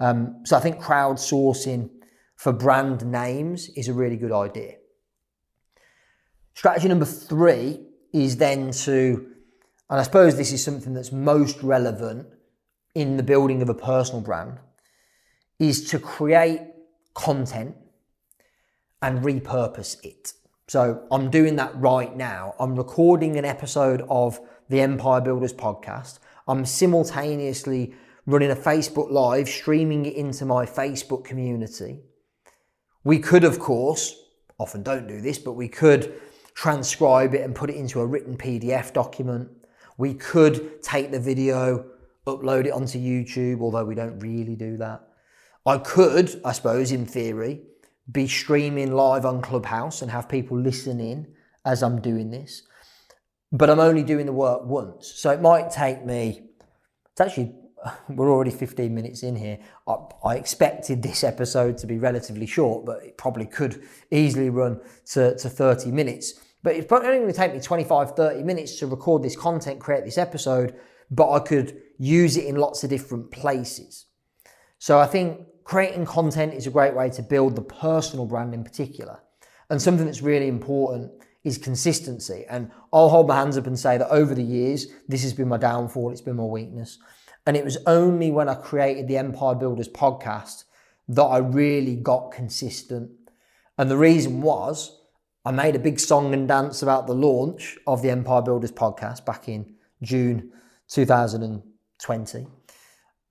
Um, 0.00 0.42
so 0.44 0.56
I 0.56 0.60
think 0.60 0.80
crowdsourcing 0.80 1.90
for 2.36 2.52
brand 2.52 3.04
names 3.04 3.68
is 3.70 3.88
a 3.88 3.92
really 3.92 4.16
good 4.16 4.32
idea. 4.32 4.74
Strategy 6.54 6.88
number 6.88 7.04
three 7.04 7.80
is 8.12 8.36
then 8.36 8.70
to, 8.70 9.28
and 9.90 10.00
I 10.00 10.02
suppose 10.02 10.36
this 10.36 10.52
is 10.52 10.64
something 10.64 10.94
that's 10.94 11.12
most 11.12 11.62
relevant 11.62 12.26
in 12.94 13.16
the 13.16 13.22
building 13.22 13.60
of 13.60 13.68
a 13.68 13.74
personal 13.74 14.20
brand, 14.20 14.58
is 15.58 15.90
to 15.90 15.98
create 15.98 16.60
content 17.14 17.76
and 19.02 19.24
repurpose 19.24 20.02
it. 20.04 20.32
So 20.68 21.02
I'm 21.10 21.30
doing 21.30 21.56
that 21.56 21.74
right 21.76 22.14
now. 22.14 22.54
I'm 22.60 22.76
recording 22.76 23.38
an 23.38 23.46
episode 23.46 24.04
of 24.10 24.38
the 24.68 24.82
Empire 24.82 25.22
Builders 25.22 25.54
podcast. 25.54 26.18
I'm 26.46 26.66
simultaneously 26.66 27.94
running 28.26 28.50
a 28.50 28.54
Facebook 28.54 29.10
Live, 29.10 29.48
streaming 29.48 30.04
it 30.04 30.14
into 30.14 30.44
my 30.44 30.66
Facebook 30.66 31.24
community. 31.24 32.00
We 33.02 33.18
could, 33.18 33.44
of 33.44 33.58
course, 33.58 34.14
often 34.58 34.82
don't 34.82 35.08
do 35.08 35.22
this, 35.22 35.38
but 35.38 35.54
we 35.54 35.68
could 35.68 36.20
transcribe 36.52 37.34
it 37.34 37.40
and 37.40 37.54
put 37.54 37.70
it 37.70 37.76
into 37.76 38.00
a 38.00 38.06
written 38.06 38.36
PDF 38.36 38.92
document. 38.92 39.48
We 39.96 40.12
could 40.12 40.82
take 40.82 41.10
the 41.12 41.20
video, 41.20 41.86
upload 42.26 42.66
it 42.66 42.72
onto 42.72 42.98
YouTube, 42.98 43.62
although 43.62 43.86
we 43.86 43.94
don't 43.94 44.18
really 44.18 44.54
do 44.54 44.76
that. 44.76 45.00
I 45.64 45.78
could, 45.78 46.42
I 46.44 46.52
suppose, 46.52 46.92
in 46.92 47.06
theory, 47.06 47.62
be 48.10 48.26
streaming 48.26 48.92
live 48.92 49.24
on 49.26 49.42
Clubhouse 49.42 50.02
and 50.02 50.10
have 50.10 50.28
people 50.28 50.58
listen 50.58 51.00
in 51.00 51.26
as 51.64 51.82
I'm 51.82 52.00
doing 52.00 52.30
this. 52.30 52.62
But 53.52 53.70
I'm 53.70 53.80
only 53.80 54.02
doing 54.02 54.26
the 54.26 54.32
work 54.32 54.64
once. 54.64 55.12
So 55.16 55.30
it 55.30 55.40
might 55.40 55.70
take 55.70 56.04
me, 56.04 56.42
it's 57.12 57.20
actually, 57.20 57.54
we're 58.08 58.30
already 58.30 58.50
15 58.50 58.94
minutes 58.94 59.22
in 59.22 59.36
here. 59.36 59.58
I, 59.86 59.96
I 60.24 60.34
expected 60.36 61.02
this 61.02 61.24
episode 61.24 61.78
to 61.78 61.86
be 61.86 61.98
relatively 61.98 62.46
short, 62.46 62.84
but 62.84 63.02
it 63.04 63.16
probably 63.18 63.46
could 63.46 63.82
easily 64.10 64.50
run 64.50 64.80
to, 65.12 65.36
to 65.36 65.48
30 65.48 65.90
minutes. 65.90 66.34
But 66.62 66.76
it's 66.76 66.86
probably 66.86 67.08
only 67.08 67.20
going 67.20 67.32
to 67.32 67.36
take 67.36 67.52
me 67.52 67.60
25, 67.60 68.12
30 68.12 68.42
minutes 68.42 68.78
to 68.80 68.86
record 68.86 69.22
this 69.22 69.36
content, 69.36 69.80
create 69.80 70.04
this 70.04 70.18
episode, 70.18 70.74
but 71.10 71.30
I 71.30 71.38
could 71.40 71.80
use 71.98 72.36
it 72.36 72.46
in 72.46 72.56
lots 72.56 72.84
of 72.84 72.90
different 72.90 73.30
places. 73.30 74.06
So 74.78 74.98
I 74.98 75.06
think 75.06 75.47
creating 75.68 76.06
content 76.06 76.54
is 76.54 76.66
a 76.66 76.70
great 76.70 76.94
way 76.94 77.10
to 77.10 77.20
build 77.20 77.54
the 77.54 77.60
personal 77.60 78.24
brand 78.24 78.54
in 78.54 78.64
particular. 78.64 79.20
And 79.68 79.82
something 79.82 80.06
that's 80.06 80.22
really 80.22 80.48
important 80.48 81.12
is 81.44 81.58
consistency. 81.58 82.46
And 82.48 82.70
I'll 82.90 83.10
hold 83.10 83.28
my 83.28 83.36
hands 83.36 83.58
up 83.58 83.66
and 83.66 83.78
say 83.78 83.98
that 83.98 84.08
over 84.08 84.34
the 84.34 84.42
years, 84.42 84.86
this 85.08 85.22
has 85.24 85.34
been 85.34 85.48
my 85.48 85.58
downfall, 85.58 86.10
it's 86.10 86.22
been 86.22 86.36
my 86.36 86.44
weakness. 86.44 86.98
And 87.46 87.54
it 87.54 87.66
was 87.66 87.76
only 87.86 88.30
when 88.30 88.48
I 88.48 88.54
created 88.54 89.08
the 89.08 89.18
Empire 89.18 89.54
Builders 89.54 89.90
podcast 89.90 90.64
that 91.08 91.22
I 91.22 91.36
really 91.36 91.96
got 91.96 92.32
consistent. 92.32 93.10
And 93.76 93.90
the 93.90 93.98
reason 93.98 94.40
was 94.40 95.02
I 95.44 95.50
made 95.50 95.76
a 95.76 95.78
big 95.78 96.00
song 96.00 96.32
and 96.32 96.48
dance 96.48 96.82
about 96.82 97.06
the 97.06 97.14
launch 97.14 97.76
of 97.86 98.00
the 98.00 98.08
Empire 98.08 98.40
Builders 98.40 98.72
podcast 98.72 99.26
back 99.26 99.50
in 99.50 99.74
June 100.00 100.50
2020. 100.88 102.46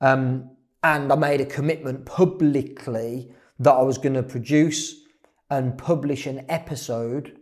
Um, 0.02 0.52
and 0.88 1.12
I 1.12 1.16
made 1.16 1.42
a 1.42 1.46
commitment 1.46 2.06
publicly 2.06 3.30
that 3.60 3.74
I 3.74 3.82
was 3.82 3.98
going 3.98 4.14
to 4.14 4.24
produce 4.24 5.04
and 5.50 5.78
publish 5.78 6.26
an 6.28 6.46
episode 6.48 7.38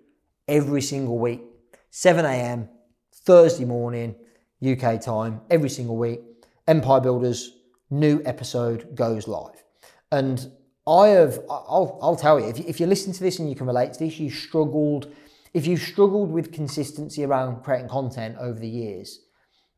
every 0.47 0.81
single 0.81 1.19
week, 1.19 1.43
7 1.91 2.25
a.m., 2.25 2.69
Thursday 3.13 3.65
morning, 3.65 4.15
UK 4.65 4.99
time, 4.99 5.41
every 5.51 5.69
single 5.69 5.95
week. 5.95 6.21
Empire 6.67 6.99
Builders 7.01 7.51
new 7.91 8.19
episode 8.25 8.95
goes 8.95 9.27
live. 9.27 9.63
And 10.11 10.51
I 10.87 11.09
have, 11.09 11.39
I'll, 11.47 11.99
I'll 12.01 12.15
tell 12.15 12.39
you, 12.39 12.47
if, 12.47 12.57
you, 12.57 12.65
if 12.67 12.79
you 12.79 12.87
listen 12.87 13.13
to 13.13 13.23
this 13.23 13.37
and 13.37 13.47
you 13.47 13.55
can 13.55 13.67
relate 13.67 13.93
to 13.93 13.99
this, 13.99 14.19
you 14.19 14.31
struggled, 14.31 15.13
if 15.53 15.67
you've 15.67 15.81
struggled 15.81 16.31
with 16.31 16.51
consistency 16.51 17.23
around 17.23 17.61
creating 17.63 17.89
content 17.89 18.37
over 18.39 18.59
the 18.59 18.67
years, 18.67 19.19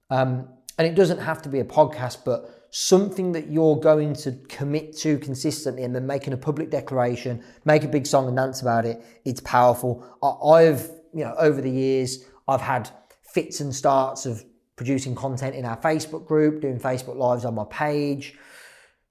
um, 0.10 0.48
and 0.78 0.88
it 0.88 0.96
doesn't 0.96 1.20
have 1.20 1.42
to 1.42 1.50
be 1.50 1.60
a 1.60 1.66
podcast, 1.66 2.20
but 2.24 2.57
something 2.72 3.32
that 3.32 3.50
you're 3.50 3.78
going 3.78 4.14
to 4.14 4.32
commit 4.50 4.96
to 4.98 5.18
consistently 5.20 5.84
and 5.84 5.96
then 5.96 6.06
making 6.06 6.34
a 6.34 6.38
public 6.38 6.70
declaration, 6.70 7.44
make 7.66 7.84
a 7.84 7.88
big 7.88 8.06
song 8.06 8.28
and 8.28 8.38
dance 8.38 8.62
about 8.62 8.86
it, 8.86 9.04
it's 9.26 9.40
powerful. 9.42 10.06
I've, 10.22 10.90
you 11.14 11.24
know, 11.24 11.36
over 11.40 11.62
the 11.62 11.72
years, 11.72 12.26
I've 12.48 12.62
had 12.62 12.90
fits 13.34 13.60
and 13.60 13.74
starts 13.74 14.26
of 14.26 14.44
producing 14.76 15.16
content 15.16 15.56
in 15.56 15.66
our 15.66 15.78
Facebook 15.78 16.26
group, 16.26 16.62
doing 16.62 16.80
Facebook 16.80 17.16
Lives 17.16 17.46
on 17.46 17.56
my 17.56 17.66
page, 17.70 18.38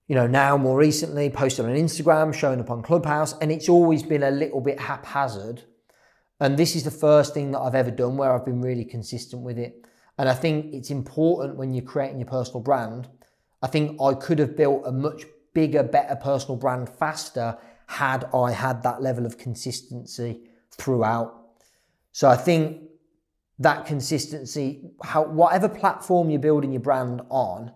you 0.08 0.14
know, 0.14 0.26
now 0.26 0.56
more 0.56 0.78
recently, 0.78 1.28
posted 1.30 1.64
on 1.64 1.72
Instagram, 1.72 2.32
showing 2.32 2.60
up 2.60 2.70
on 2.70 2.82
Clubhouse, 2.82 3.36
and 3.38 3.50
it's 3.50 3.68
always 3.68 4.02
been 4.02 4.22
a 4.22 4.30
little 4.30 4.60
bit 4.60 4.78
haphazard. 4.78 5.64
And 6.38 6.56
this 6.56 6.76
is 6.76 6.84
the 6.84 6.90
first 6.90 7.34
thing 7.34 7.50
that 7.52 7.60
I've 7.60 7.74
ever 7.74 7.90
done 7.90 8.16
where 8.16 8.32
I've 8.32 8.44
been 8.44 8.60
really 8.60 8.84
consistent 8.84 9.42
with 9.42 9.58
it. 9.58 9.84
And 10.18 10.28
I 10.28 10.34
think 10.34 10.72
it's 10.72 10.90
important 10.90 11.56
when 11.56 11.74
you're 11.74 11.84
creating 11.84 12.20
your 12.20 12.28
personal 12.28 12.60
brand. 12.60 13.08
I 13.66 13.68
think 13.68 14.00
I 14.00 14.14
could 14.14 14.38
have 14.38 14.56
built 14.56 14.82
a 14.86 14.92
much 14.92 15.24
bigger, 15.52 15.82
better 15.82 16.14
personal 16.14 16.54
brand 16.54 16.88
faster 16.88 17.58
had 17.88 18.28
I 18.32 18.52
had 18.52 18.84
that 18.84 19.02
level 19.02 19.26
of 19.26 19.38
consistency 19.38 20.42
throughout. 20.70 21.34
So 22.12 22.28
I 22.28 22.36
think 22.36 22.82
that 23.58 23.84
consistency, 23.84 24.92
how 25.02 25.24
whatever 25.24 25.68
platform 25.68 26.30
you're 26.30 26.38
building 26.38 26.70
your 26.70 26.80
brand 26.80 27.22
on, 27.28 27.72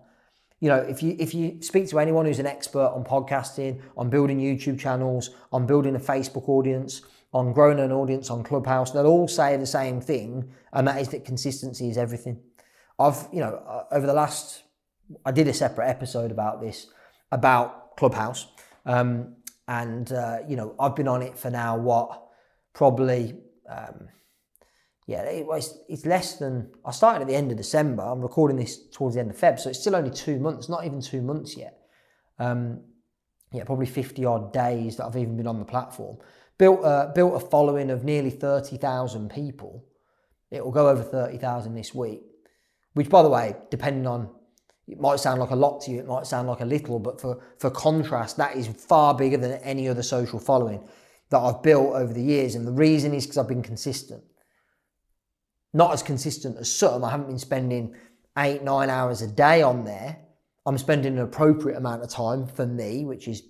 you 0.61 0.69
know, 0.69 0.77
if 0.77 1.03
you 1.03 1.17
if 1.19 1.35
you 1.35 1.61
speak 1.61 1.89
to 1.89 1.99
anyone 1.99 2.25
who's 2.25 2.39
an 2.39 2.47
expert 2.47 2.93
on 2.95 3.03
podcasting, 3.03 3.81
on 3.97 4.11
building 4.11 4.39
YouTube 4.39 4.79
channels, 4.79 5.31
on 5.51 5.67
building 5.67 5.97
a 5.97 5.99
Facebook 5.99 6.49
audience, 6.49 7.03
on 7.33 7.53
growing 7.53 7.81
an 7.81 7.91
audience 7.91 8.31
on 8.31 8.45
Clubhouse, 8.45 8.93
they'll 8.93 9.07
all 9.07 9.27
say 9.27 9.57
the 9.57 9.67
same 9.67 10.01
thing, 10.01 10.53
and 10.73 10.87
that 10.87 11.01
is 11.01 11.09
that 11.09 11.25
consistency 11.25 11.91
is 11.91 11.99
everything. 11.99 12.41
I've, 12.97 13.27
you 13.33 13.41
know, 13.41 13.55
uh, 13.67 13.85
over 13.91 14.07
the 14.07 14.13
last, 14.13 14.63
I 15.25 15.33
did 15.33 15.49
a 15.49 15.55
separate 15.55 15.89
episode 15.89 16.31
about 16.31 16.61
this, 16.61 16.87
about 17.33 17.97
Clubhouse, 17.97 18.47
um, 18.87 19.37
and 19.69 20.13
uh, 20.13 20.39
you 20.49 20.57
know, 20.57 20.75
I've 20.79 20.97
been 20.97 21.09
on 21.09 21.23
it 21.23 21.39
for 21.39 21.51
now 21.51 21.77
what 21.77 22.23
probably. 22.73 23.37
Um, 23.69 24.09
yeah, 25.07 25.23
it, 25.23 25.47
it's, 25.51 25.77
it's 25.89 26.07
less 26.07 26.37
than. 26.37 26.71
I 26.85 26.93
started 26.93 27.23
at 27.23 27.29
the 27.29 27.35
end 27.35 27.51
of 27.51 27.57
December. 27.57 28.03
I'm 28.03 28.21
recording 28.21 28.57
this 28.57 28.89
towards 28.91 29.17
the 29.17 29.21
end 29.21 29.31
of 29.31 29.37
Feb, 29.37 29.59
so 29.59 29.71
it's 29.71 29.81
still 29.81 29.97
only 29.97 30.11
two 30.11 30.39
months, 30.39 30.69
not 30.69 30.85
even 30.85 31.01
two 31.01 31.21
months 31.21 31.57
yet. 31.57 31.79
Um, 32.39 32.83
yeah, 33.53 33.65
probably 33.65 33.87
50 33.87 34.25
odd 34.25 34.53
days 34.53 34.97
that 34.97 35.07
I've 35.07 35.17
even 35.17 35.37
been 35.37 35.47
on 35.47 35.59
the 35.59 35.65
platform. 35.65 36.19
Built 36.59 36.81
a, 36.85 37.11
built 37.15 37.35
a 37.35 37.45
following 37.45 37.91
of 37.91 38.05
nearly 38.05 38.31
30,000 38.31 39.31
people. 39.31 39.85
It 40.51 40.65
will 40.65 40.73
go 40.73 40.89
over 40.89 41.03
30,000 41.03 41.75
this 41.75 41.95
week, 41.95 42.23
which, 42.95 43.09
by 43.09 43.23
the 43.23 43.29
way, 43.29 43.57
depending 43.71 44.07
on 44.07 44.31
it 44.91 45.01
might 45.01 45.21
sound 45.21 45.41
like 45.41 45.51
a 45.51 45.57
lot 45.57 45.81
to 45.83 45.91
you, 45.91 46.01
it 46.01 46.07
might 46.07 46.27
sound 46.27 46.49
like 46.49 46.61
a 46.61 46.65
little, 46.65 46.99
but 46.99 47.21
for, 47.21 47.43
for 47.59 47.71
contrast, 47.71 48.37
that 48.37 48.57
is 48.57 48.67
far 48.67 49.15
bigger 49.15 49.37
than 49.37 49.53
any 49.63 49.89
other 49.89 50.03
social 50.03 50.39
following 50.39 50.83
that 51.31 51.39
I've 51.39 51.63
built 51.63 51.95
over 51.95 52.13
the 52.13 52.23
years. 52.23 52.55
And 52.55 52.67
the 52.67 52.73
reason 52.73 53.15
is 53.15 53.27
because 53.27 53.39
I've 53.39 53.49
been 53.49 53.63
consistent 53.63 54.23
not 55.73 55.93
as 55.93 56.03
consistent 56.03 56.57
as 56.59 56.73
some. 56.73 57.05
I 57.05 57.11
haven't 57.11 57.29
been 57.29 57.39
spending 57.39 57.95
eight, 58.39 58.63
nine 58.63 58.91
hours 58.91 59.23
a 59.23 59.29
day 59.29 59.63
on 59.63 59.85
there. 59.85 60.19
I'm 60.67 60.79
spending 60.79 61.15
an 61.17 61.23
appropriate 61.23 61.77
amount 61.77 62.03
of 62.03 62.11
time 62.11 62.47
for 62.47 62.67
me, 62.67 63.05
which 63.05 63.29
is 63.29 63.43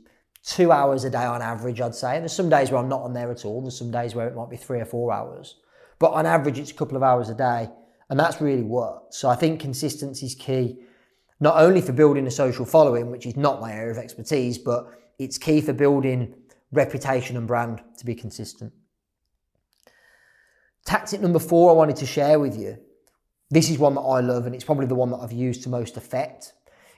two 0.45 0.73
hours 0.73 1.05
a 1.05 1.11
day 1.11 1.25
on 1.25 1.43
average, 1.43 1.81
I'd 1.81 1.95
say. 1.95 2.15
And 2.15 2.23
there's 2.23 2.33
some 2.33 2.49
days 2.49 2.71
where 2.71 2.81
I'm 2.81 2.89
not 2.89 3.03
on 3.03 3.15
there 3.15 3.31
at 3.31 3.45
all. 3.45 3.63
There's 3.63 3.79
some 3.79 3.91
days 3.91 4.15
where 4.15 4.29
it 4.29 4.35
might 4.35 4.51
be 4.51 4.57
three 4.57 4.81
or 4.81 4.85
four 4.85 5.13
hours. 5.13 5.57
But 5.99 6.13
on 6.13 6.27
average, 6.27 6.59
it's 6.59 6.71
a 6.71 6.75
couple 6.75 6.97
of 6.97 7.03
hours 7.03 7.29
a 7.29 7.35
day. 7.35 7.69
And 8.09 8.19
that's 8.19 8.41
really 8.41 8.63
worked. 8.63 9.15
So 9.15 9.29
I 9.29 9.37
think 9.37 9.61
consistency 9.61 10.27
is 10.27 10.35
key, 10.35 10.79
not 11.41 11.57
only 11.57 11.81
for 11.81 11.93
building 11.93 12.27
a 12.27 12.31
social 12.31 12.67
following, 12.67 13.11
which 13.11 13.27
is 13.27 13.37
not 13.37 13.61
my 13.61 13.73
area 13.73 13.91
of 13.91 13.99
expertise, 13.99 14.59
but 14.59 14.87
it's 15.19 15.39
key 15.39 15.61
for 15.61 15.73
building 15.73 16.35
reputation 16.71 17.37
and 17.37 17.47
brand 17.47 17.83
to 17.97 18.05
be 18.05 18.15
consistent. 18.15 18.73
Tactic 20.85 21.21
number 21.21 21.39
four 21.39 21.71
I 21.71 21.75
wanted 21.75 21.97
to 21.97 22.07
share 22.07 22.39
with 22.39 22.57
you. 22.59 22.79
This 23.51 23.71
is 23.71 23.79
one 23.79 23.95
that 23.95 24.03
I 24.03 24.21
love, 24.21 24.47
and 24.47 24.55
it's 24.55 24.65
probably 24.65 24.87
the 24.87 24.95
one 24.95 25.11
that 25.11 25.19
I've 25.19 25.33
used 25.33 25.63
to 25.65 25.69
most 25.69 25.97
effect. 25.97 26.53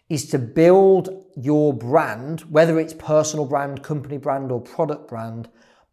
Is 0.09 0.29
to 0.31 0.39
build 0.39 1.09
your 1.37 1.73
brand, 1.73 2.41
whether 2.43 2.79
it's 2.79 2.93
personal 2.93 3.47
brand, 3.47 3.83
company 3.83 4.19
brand, 4.19 4.53
or 4.53 4.61
product 4.61 5.09
brand, 5.09 5.49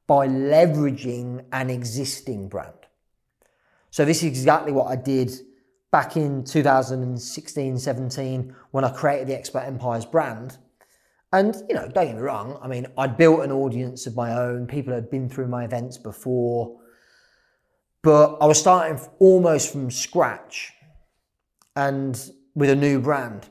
by 0.08 0.28
leveraging 0.28 1.46
an 1.54 1.70
existing 1.70 2.50
brand. 2.50 2.74
So, 3.92 4.04
this 4.04 4.18
is 4.18 4.24
exactly 4.26 4.72
what 4.72 4.88
I 4.88 4.96
did 4.96 5.32
back 5.91 6.17
in 6.17 6.43
2016 6.43 7.80
17 7.80 8.56
when 8.71 8.84
I 8.84 8.91
created 8.91 9.28
the 9.28 9.38
Expert 9.38 9.62
Empires 9.62 10.06
brand. 10.06 10.58
And, 11.32 11.56
you 11.69 11.75
know, 11.75 11.88
don't 11.88 12.06
get 12.06 12.15
me 12.15 12.21
wrong, 12.21 12.58
I 12.62 12.67
mean, 12.67 12.88
I'd 12.97 13.15
built 13.15 13.41
an 13.41 13.52
audience 13.52 14.08
of 14.08 14.15
my 14.15 14.34
own, 14.34 14.65
people 14.65 14.93
had 14.93 15.12
been 15.12 15.30
through 15.30 15.47
my 15.47 15.63
events 15.63 15.97
before. 15.97 16.80
But 18.02 18.38
I 18.41 18.45
was 18.45 18.60
starting 18.60 18.99
almost 19.19 19.71
from 19.71 19.91
scratch 19.91 20.73
and 21.75 22.19
with 22.56 22.69
a 22.69 22.75
new 22.75 22.99
brand. 22.99 23.47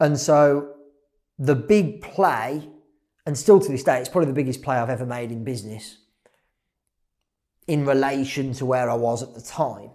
And 0.00 0.18
so 0.18 0.74
the 1.38 1.54
big 1.54 2.00
play, 2.00 2.68
and 3.26 3.36
still 3.36 3.60
to 3.60 3.68
this 3.70 3.82
day, 3.82 3.98
it's 3.98 4.08
probably 4.08 4.28
the 4.28 4.34
biggest 4.34 4.62
play 4.62 4.76
I've 4.76 4.90
ever 4.90 5.06
made 5.06 5.30
in 5.30 5.44
business 5.44 5.98
in 7.66 7.84
relation 7.84 8.52
to 8.54 8.64
where 8.64 8.88
I 8.88 8.94
was 8.94 9.22
at 9.22 9.34
the 9.34 9.42
time, 9.42 9.90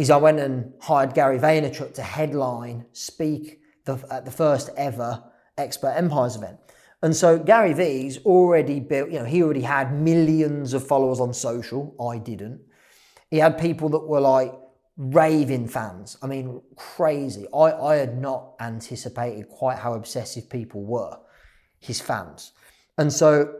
is 0.00 0.10
I 0.10 0.16
went 0.16 0.40
and 0.40 0.72
hired 0.80 1.12
Gary 1.14 1.38
Vaynerchuk 1.38 1.92
to 1.94 2.02
headline, 2.02 2.86
speak 2.92 3.60
the, 3.84 4.02
at 4.10 4.24
the 4.24 4.30
first 4.30 4.70
ever 4.76 5.22
Expert 5.58 5.92
Empires 5.94 6.36
event. 6.36 6.56
And 7.02 7.14
so 7.14 7.38
Gary 7.38 7.74
Vee's 7.74 8.18
already 8.24 8.80
built, 8.80 9.10
you 9.10 9.18
know, 9.18 9.26
he 9.26 9.42
already 9.42 9.60
had 9.60 9.92
millions 9.92 10.72
of 10.72 10.86
followers 10.86 11.20
on 11.20 11.34
social. 11.34 11.94
I 12.00 12.16
didn't. 12.16 12.62
He 13.30 13.36
had 13.36 13.58
people 13.58 13.90
that 13.90 14.06
were 14.06 14.20
like 14.20 14.54
raving 14.96 15.68
fans. 15.68 16.16
I 16.22 16.26
mean, 16.26 16.62
crazy. 16.76 17.46
I, 17.54 17.72
I 17.72 17.96
had 17.96 18.18
not 18.18 18.54
anticipated 18.58 19.48
quite 19.50 19.78
how 19.78 19.92
obsessive 19.94 20.48
people 20.48 20.82
were, 20.82 21.18
his 21.78 22.00
fans. 22.00 22.52
And 22.96 23.12
so 23.12 23.54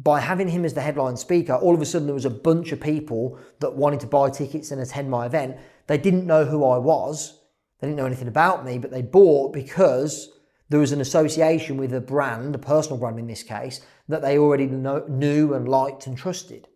by 0.00 0.20
having 0.20 0.48
him 0.48 0.64
as 0.64 0.74
the 0.74 0.80
headline 0.82 1.16
speaker, 1.16 1.54
all 1.54 1.74
of 1.74 1.80
a 1.80 1.86
sudden 1.86 2.06
there 2.06 2.14
was 2.14 2.26
a 2.26 2.30
bunch 2.30 2.72
of 2.72 2.80
people 2.80 3.38
that 3.60 3.74
wanted 3.74 4.00
to 4.00 4.06
buy 4.06 4.28
tickets 4.28 4.70
and 4.70 4.80
attend 4.80 5.10
my 5.10 5.24
event. 5.26 5.56
They 5.86 5.98
didn't 5.98 6.26
know 6.26 6.44
who 6.44 6.64
I 6.64 6.78
was. 6.78 7.40
They 7.80 7.86
didn't 7.86 7.98
know 7.98 8.06
anything 8.06 8.28
about 8.28 8.64
me, 8.64 8.78
but 8.78 8.90
they 8.90 9.02
bought 9.02 9.52
because 9.52 10.30
there 10.68 10.80
was 10.80 10.92
an 10.92 11.00
association 11.00 11.76
with 11.76 11.92
a 11.92 12.00
brand, 12.00 12.54
a 12.54 12.58
personal 12.58 12.98
brand 12.98 13.18
in 13.18 13.26
this 13.26 13.42
case, 13.42 13.80
that 14.08 14.22
they 14.22 14.38
already 14.38 14.66
know, 14.66 15.04
knew 15.08 15.54
and 15.54 15.68
liked 15.68 16.06
and 16.06 16.16
trusted. 16.16 16.68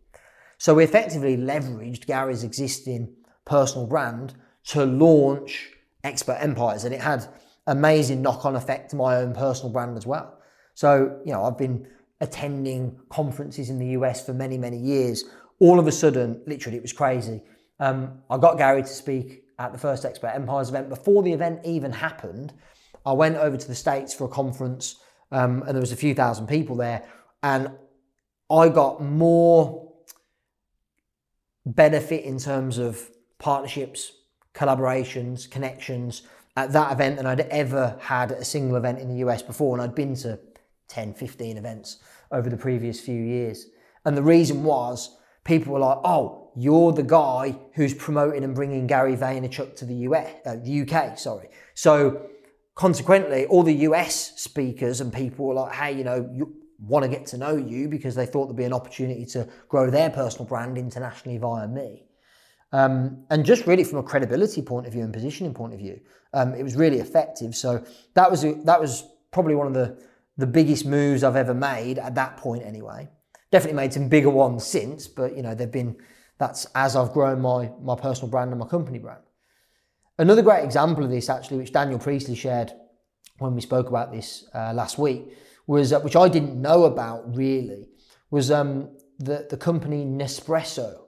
So 0.58 0.74
we 0.74 0.84
effectively 0.84 1.36
leveraged 1.36 2.06
Gary's 2.06 2.44
existing 2.44 3.14
personal 3.44 3.86
brand 3.86 4.34
to 4.66 4.84
launch 4.84 5.70
Expert 6.04 6.38
Empires, 6.40 6.84
and 6.84 6.94
it 6.94 7.00
had 7.00 7.26
amazing 7.66 8.22
knock-on 8.22 8.56
effect 8.56 8.90
to 8.90 8.96
my 8.96 9.16
own 9.16 9.34
personal 9.34 9.72
brand 9.72 9.96
as 9.96 10.06
well. 10.06 10.38
So 10.74 11.20
you 11.24 11.32
know, 11.32 11.44
I've 11.44 11.58
been 11.58 11.86
attending 12.20 12.98
conferences 13.08 13.70
in 13.70 13.78
the 13.78 13.88
US 13.88 14.24
for 14.24 14.32
many, 14.32 14.58
many 14.58 14.76
years. 14.76 15.24
All 15.58 15.78
of 15.78 15.86
a 15.86 15.92
sudden, 15.92 16.42
literally, 16.46 16.78
it 16.78 16.82
was 16.82 16.92
crazy. 16.92 17.42
Um, 17.80 18.22
I 18.30 18.38
got 18.38 18.58
Gary 18.58 18.82
to 18.82 18.88
speak 18.88 19.44
at 19.58 19.72
the 19.72 19.78
first 19.78 20.04
Expert 20.04 20.32
Empires 20.34 20.68
event. 20.68 20.88
Before 20.88 21.22
the 21.22 21.32
event 21.32 21.60
even 21.64 21.92
happened, 21.92 22.52
I 23.04 23.12
went 23.12 23.36
over 23.36 23.56
to 23.56 23.66
the 23.66 23.74
States 23.74 24.14
for 24.14 24.24
a 24.24 24.28
conference 24.28 24.96
um, 25.32 25.62
and 25.62 25.70
there 25.70 25.80
was 25.80 25.92
a 25.92 25.96
few 25.96 26.14
thousand 26.14 26.46
people 26.46 26.76
there. 26.76 27.02
And 27.42 27.70
I 28.50 28.68
got 28.68 29.02
more 29.02 29.92
benefit 31.64 32.24
in 32.24 32.38
terms 32.38 32.78
of 32.78 33.08
partnerships, 33.38 34.12
collaborations, 34.54 35.50
connections 35.50 36.22
at 36.56 36.72
that 36.72 36.92
event 36.92 37.16
than 37.16 37.26
I'd 37.26 37.40
ever 37.40 37.96
had 38.00 38.32
at 38.32 38.38
a 38.38 38.44
single 38.44 38.76
event 38.76 38.98
in 38.98 39.08
the 39.08 39.26
US 39.26 39.42
before. 39.42 39.74
And 39.74 39.82
I'd 39.82 39.94
been 39.94 40.14
to 40.16 40.38
10, 40.88 41.14
15 41.14 41.56
events 41.56 41.98
over 42.32 42.50
the 42.50 42.56
previous 42.56 43.00
few 43.00 43.20
years. 43.20 43.66
And 44.04 44.16
the 44.16 44.22
reason 44.22 44.64
was 44.64 45.16
people 45.44 45.72
were 45.72 45.78
like, 45.78 45.98
oh, 46.04 46.39
you're 46.56 46.92
the 46.92 47.02
guy 47.02 47.58
who's 47.74 47.94
promoting 47.94 48.44
and 48.44 48.54
bringing 48.54 48.86
Gary 48.86 49.16
Vaynerchuk 49.16 49.76
to 49.76 49.84
the 49.84 49.94
US, 49.94 50.30
uh, 50.46 50.56
the 50.56 50.82
UK, 50.82 51.18
sorry. 51.18 51.48
So 51.74 52.26
consequently, 52.74 53.46
all 53.46 53.62
the 53.62 53.74
US 53.88 54.40
speakers 54.40 55.00
and 55.00 55.12
people 55.12 55.46
were 55.46 55.54
like, 55.54 55.72
hey, 55.72 55.92
you 55.92 56.04
know, 56.04 56.28
you 56.32 56.54
want 56.80 57.04
to 57.04 57.08
get 57.08 57.26
to 57.26 57.38
know 57.38 57.56
you 57.56 57.88
because 57.88 58.14
they 58.14 58.26
thought 58.26 58.46
there'd 58.46 58.56
be 58.56 58.64
an 58.64 58.72
opportunity 58.72 59.26
to 59.26 59.48
grow 59.68 59.90
their 59.90 60.10
personal 60.10 60.46
brand 60.46 60.78
internationally 60.78 61.38
via 61.38 61.68
me. 61.68 62.06
Um, 62.72 63.24
and 63.30 63.44
just 63.44 63.66
really 63.66 63.84
from 63.84 63.98
a 63.98 64.02
credibility 64.02 64.62
point 64.62 64.86
of 64.86 64.92
view 64.92 65.02
and 65.02 65.12
positioning 65.12 65.52
point 65.52 65.74
of 65.74 65.80
view, 65.80 66.00
um, 66.32 66.54
it 66.54 66.62
was 66.62 66.76
really 66.76 67.00
effective. 67.00 67.54
So 67.54 67.84
that 68.14 68.30
was 68.30 68.44
a, 68.44 68.54
that 68.64 68.80
was 68.80 69.04
probably 69.32 69.54
one 69.54 69.66
of 69.66 69.74
the 69.74 69.98
the 70.36 70.46
biggest 70.46 70.86
moves 70.86 71.22
I've 71.22 71.36
ever 71.36 71.52
made 71.52 71.98
at 71.98 72.14
that 72.14 72.36
point 72.36 72.64
anyway. 72.64 73.08
Definitely 73.52 73.76
made 73.76 73.92
some 73.92 74.08
bigger 74.08 74.30
ones 74.30 74.64
since, 74.64 75.06
but 75.06 75.36
you 75.36 75.42
know 75.42 75.54
they've 75.54 75.70
been 75.70 75.96
that's 76.40 76.66
as 76.74 76.96
I've 76.96 77.12
grown 77.12 77.40
my 77.40 77.70
my 77.80 77.94
personal 77.94 78.28
brand 78.28 78.50
and 78.50 78.58
my 78.58 78.66
company 78.66 78.98
brand. 78.98 79.22
Another 80.18 80.42
great 80.42 80.64
example 80.64 81.04
of 81.04 81.10
this 81.10 81.30
actually, 81.30 81.58
which 81.58 81.72
Daniel 81.72 82.00
Priestley 82.00 82.34
shared 82.34 82.72
when 83.38 83.54
we 83.54 83.60
spoke 83.60 83.88
about 83.88 84.10
this 84.10 84.48
uh, 84.54 84.72
last 84.74 84.98
week, 84.98 85.36
was 85.68 85.92
uh, 85.92 86.00
which 86.00 86.16
I 86.16 86.28
didn't 86.28 86.60
know 86.60 86.84
about 86.84 87.36
really, 87.36 87.86
was 88.30 88.50
um, 88.50 88.96
the 89.18 89.46
the 89.48 89.56
company 89.56 90.04
Nespresso 90.04 91.02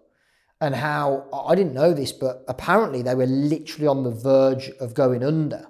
and 0.60 0.76
how 0.76 1.26
I 1.32 1.56
didn't 1.56 1.74
know 1.74 1.92
this, 1.92 2.12
but 2.12 2.44
apparently 2.46 3.02
they 3.02 3.16
were 3.16 3.26
literally 3.26 3.88
on 3.88 4.04
the 4.04 4.12
verge 4.12 4.70
of 4.80 4.94
going 4.94 5.24
under. 5.24 5.66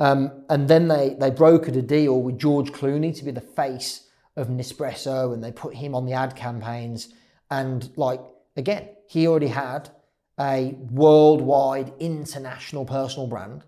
Um, 0.00 0.44
and 0.48 0.66
then 0.66 0.88
they, 0.88 1.14
they 1.20 1.30
brokered 1.30 1.76
a 1.76 1.82
deal 1.82 2.22
with 2.22 2.38
George 2.38 2.72
Clooney 2.72 3.14
to 3.16 3.24
be 3.24 3.30
the 3.30 3.40
face 3.42 4.08
of 4.34 4.48
Nespresso 4.48 5.34
and 5.34 5.44
they 5.44 5.52
put 5.52 5.74
him 5.74 5.94
on 5.94 6.06
the 6.06 6.14
ad 6.14 6.34
campaigns. 6.34 7.12
And 7.50 7.88
like, 7.96 8.20
again, 8.56 8.88
he 9.08 9.26
already 9.26 9.48
had 9.48 9.90
a 10.38 10.74
worldwide 10.90 11.92
international 11.98 12.84
personal 12.84 13.26
brand. 13.26 13.64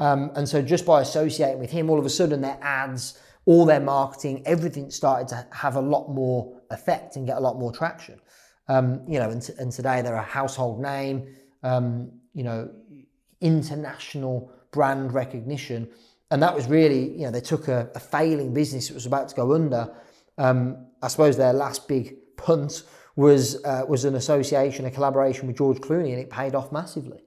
Um, 0.00 0.32
and 0.34 0.48
so 0.48 0.62
just 0.62 0.86
by 0.86 1.02
associating 1.02 1.60
with 1.60 1.70
him, 1.70 1.90
all 1.90 1.98
of 1.98 2.06
a 2.06 2.10
sudden 2.10 2.40
their 2.40 2.58
ads, 2.62 3.18
all 3.44 3.64
their 3.64 3.80
marketing, 3.80 4.42
everything 4.46 4.90
started 4.90 5.28
to 5.28 5.46
have 5.52 5.76
a 5.76 5.80
lot 5.80 6.08
more 6.08 6.60
effect 6.70 7.16
and 7.16 7.26
get 7.26 7.36
a 7.36 7.40
lot 7.40 7.58
more 7.58 7.70
traction. 7.70 8.18
Um, 8.68 9.02
you 9.06 9.18
know, 9.18 9.28
and, 9.28 9.42
t- 9.42 9.52
and, 9.58 9.70
today 9.70 10.00
they're 10.00 10.14
a 10.14 10.22
household 10.22 10.80
name, 10.80 11.36
um, 11.62 12.10
you 12.32 12.42
know, 12.42 12.70
international 13.42 14.50
brand 14.70 15.12
recognition. 15.12 15.86
And 16.30 16.42
that 16.42 16.54
was 16.54 16.66
really, 16.66 17.10
you 17.12 17.24
know, 17.24 17.30
they 17.30 17.42
took 17.42 17.68
a, 17.68 17.90
a 17.94 18.00
failing 18.00 18.54
business 18.54 18.88
that 18.88 18.94
was 18.94 19.04
about 19.04 19.28
to 19.28 19.34
go 19.34 19.52
under. 19.52 19.94
Um, 20.38 20.86
I 21.02 21.08
suppose 21.08 21.36
their 21.36 21.52
last 21.52 21.86
big 21.86 22.16
punt 22.38 22.84
was 23.16 23.64
uh, 23.64 23.84
was 23.88 24.04
an 24.04 24.16
association, 24.16 24.86
a 24.86 24.90
collaboration 24.90 25.46
with 25.46 25.56
George 25.56 25.78
Clooney, 25.78 26.12
and 26.12 26.20
it 26.20 26.30
paid 26.30 26.54
off 26.54 26.72
massively. 26.72 27.20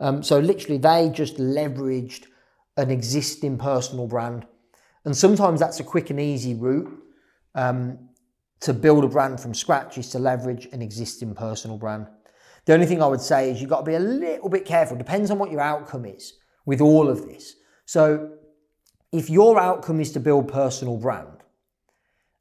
Um, 0.00 0.22
so 0.22 0.38
literally, 0.38 0.78
they 0.78 1.10
just 1.10 1.36
leveraged 1.36 2.26
an 2.76 2.90
existing 2.90 3.58
personal 3.58 4.06
brand, 4.06 4.46
and 5.04 5.16
sometimes 5.16 5.60
that's 5.60 5.80
a 5.80 5.84
quick 5.84 6.10
and 6.10 6.20
easy 6.20 6.54
route. 6.54 6.98
Um, 7.54 8.08
to 8.60 8.72
build 8.72 9.02
a 9.02 9.08
brand 9.08 9.40
from 9.40 9.52
scratch 9.52 9.98
is 9.98 10.08
to 10.10 10.20
leverage 10.20 10.68
an 10.72 10.80
existing 10.80 11.34
personal 11.34 11.76
brand. 11.76 12.06
The 12.64 12.74
only 12.74 12.86
thing 12.86 13.02
I 13.02 13.06
would 13.06 13.20
say 13.20 13.50
is 13.50 13.60
you've 13.60 13.70
got 13.70 13.80
to 13.80 13.84
be 13.84 13.94
a 13.94 14.00
little 14.00 14.48
bit 14.48 14.64
careful. 14.64 14.96
Depends 14.96 15.32
on 15.32 15.38
what 15.38 15.50
your 15.50 15.60
outcome 15.60 16.04
is 16.04 16.34
with 16.64 16.80
all 16.80 17.08
of 17.08 17.26
this. 17.26 17.56
So 17.86 18.30
if 19.10 19.28
your 19.28 19.58
outcome 19.58 20.00
is 20.00 20.12
to 20.12 20.20
build 20.20 20.46
personal 20.46 20.96
brand 20.96 21.41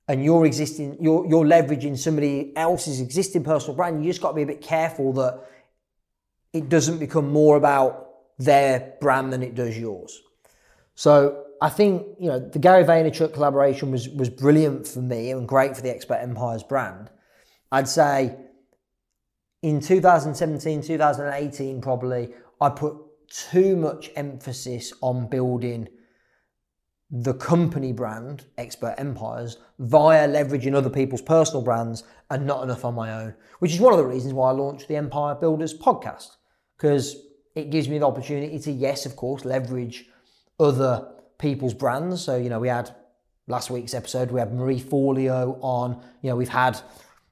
and 0.07 0.23
you're 0.23 0.45
existing, 0.45 0.97
you're, 0.99 1.25
you're 1.27 1.45
leveraging 1.45 1.97
somebody 1.97 2.51
else's 2.55 2.99
existing 2.99 3.43
personal 3.43 3.75
brand, 3.75 4.03
you 4.03 4.09
just 4.09 4.21
got 4.21 4.29
to 4.29 4.35
be 4.35 4.41
a 4.41 4.47
bit 4.47 4.61
careful 4.61 5.13
that 5.13 5.39
it 6.53 6.69
doesn't 6.69 6.97
become 6.97 7.31
more 7.31 7.55
about 7.55 8.09
their 8.37 8.93
brand 8.99 9.31
than 9.31 9.43
it 9.43 9.55
does 9.55 9.77
yours. 9.77 10.21
So 10.95 11.45
I 11.61 11.69
think 11.69 12.05
you 12.19 12.27
know 12.27 12.39
the 12.39 12.59
Gary 12.59 12.83
Vaynerchuk 12.83 13.33
collaboration 13.33 13.91
was 13.91 14.09
was 14.09 14.29
brilliant 14.29 14.87
for 14.87 14.99
me 14.99 15.31
and 15.31 15.47
great 15.47 15.75
for 15.75 15.81
the 15.81 15.91
Expert 15.91 16.19
Empires 16.21 16.63
brand. 16.63 17.09
I'd 17.71 17.87
say 17.87 18.35
in 19.61 19.79
2017, 19.79 20.81
2018, 20.81 21.81
probably 21.81 22.33
I 22.59 22.69
put 22.69 22.97
too 23.29 23.75
much 23.75 24.11
emphasis 24.15 24.91
on 25.01 25.27
building 25.27 25.87
the 27.11 27.33
company 27.33 27.91
brand, 27.91 28.45
Expert 28.57 28.95
Empires, 28.97 29.57
via 29.79 30.27
leveraging 30.27 30.73
other 30.73 30.89
people's 30.89 31.21
personal 31.21 31.61
brands 31.61 32.03
and 32.29 32.47
not 32.47 32.63
enough 32.63 32.85
on 32.85 32.95
my 32.95 33.13
own, 33.13 33.33
which 33.59 33.73
is 33.73 33.81
one 33.81 33.91
of 33.91 33.99
the 33.99 34.05
reasons 34.05 34.33
why 34.33 34.49
I 34.49 34.53
launched 34.53 34.87
the 34.87 34.95
Empire 34.95 35.35
Builders 35.35 35.77
podcast, 35.77 36.37
because 36.77 37.17
it 37.53 37.69
gives 37.69 37.89
me 37.89 37.97
the 37.97 38.07
opportunity 38.07 38.57
to, 38.59 38.71
yes, 38.71 39.05
of 39.05 39.17
course, 39.17 39.43
leverage 39.43 40.05
other 40.57 41.05
people's 41.37 41.73
brands. 41.73 42.23
So, 42.23 42.37
you 42.37 42.49
know, 42.49 42.59
we 42.59 42.69
had 42.69 42.95
last 43.47 43.69
week's 43.69 43.93
episode, 43.93 44.31
we 44.31 44.39
had 44.39 44.53
Marie 44.53 44.79
Forleo 44.79 45.57
on, 45.61 46.01
you 46.21 46.29
know, 46.29 46.37
we've 46.37 46.47
had 46.47 46.79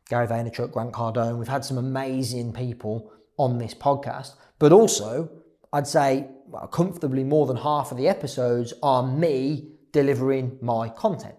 Gary 0.10 0.28
Vaynerchuk, 0.28 0.72
Grant 0.72 0.92
Cardone, 0.92 1.38
we've 1.38 1.48
had 1.48 1.64
some 1.64 1.78
amazing 1.78 2.52
people 2.52 3.14
on 3.38 3.60
this 3.60 3.74
podcast, 3.74 4.34
but 4.58 4.74
also 4.74 5.30
I'd 5.72 5.88
say 5.88 6.28
well, 6.48 6.68
comfortably 6.68 7.24
more 7.24 7.46
than 7.46 7.58
half 7.58 7.92
of 7.92 7.98
the 7.98 8.08
episodes 8.08 8.74
are 8.82 9.06
me 9.06 9.72
delivering 9.92 10.58
my 10.62 10.90
content. 10.90 11.36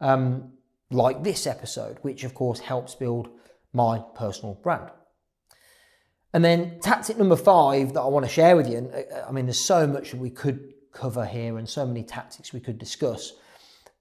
Um, 0.00 0.52
like 0.90 1.22
this 1.22 1.46
episode, 1.46 1.98
which 2.02 2.24
of 2.24 2.34
course 2.34 2.60
helps 2.60 2.94
build 2.94 3.28
my 3.72 4.02
personal 4.14 4.54
brand. 4.54 4.90
And 6.32 6.44
then 6.44 6.80
tactic 6.80 7.18
number 7.18 7.36
five 7.36 7.94
that 7.94 8.00
I 8.00 8.06
want 8.06 8.24
to 8.24 8.30
share 8.30 8.56
with 8.56 8.68
you, 8.68 8.78
and 8.78 8.94
uh, 8.94 9.26
I 9.28 9.32
mean, 9.32 9.46
there's 9.46 9.60
so 9.60 9.86
much 9.86 10.14
we 10.14 10.30
could 10.30 10.72
cover 10.92 11.24
here 11.24 11.58
and 11.58 11.68
so 11.68 11.86
many 11.86 12.02
tactics 12.02 12.52
we 12.52 12.60
could 12.60 12.78
discuss. 12.78 13.32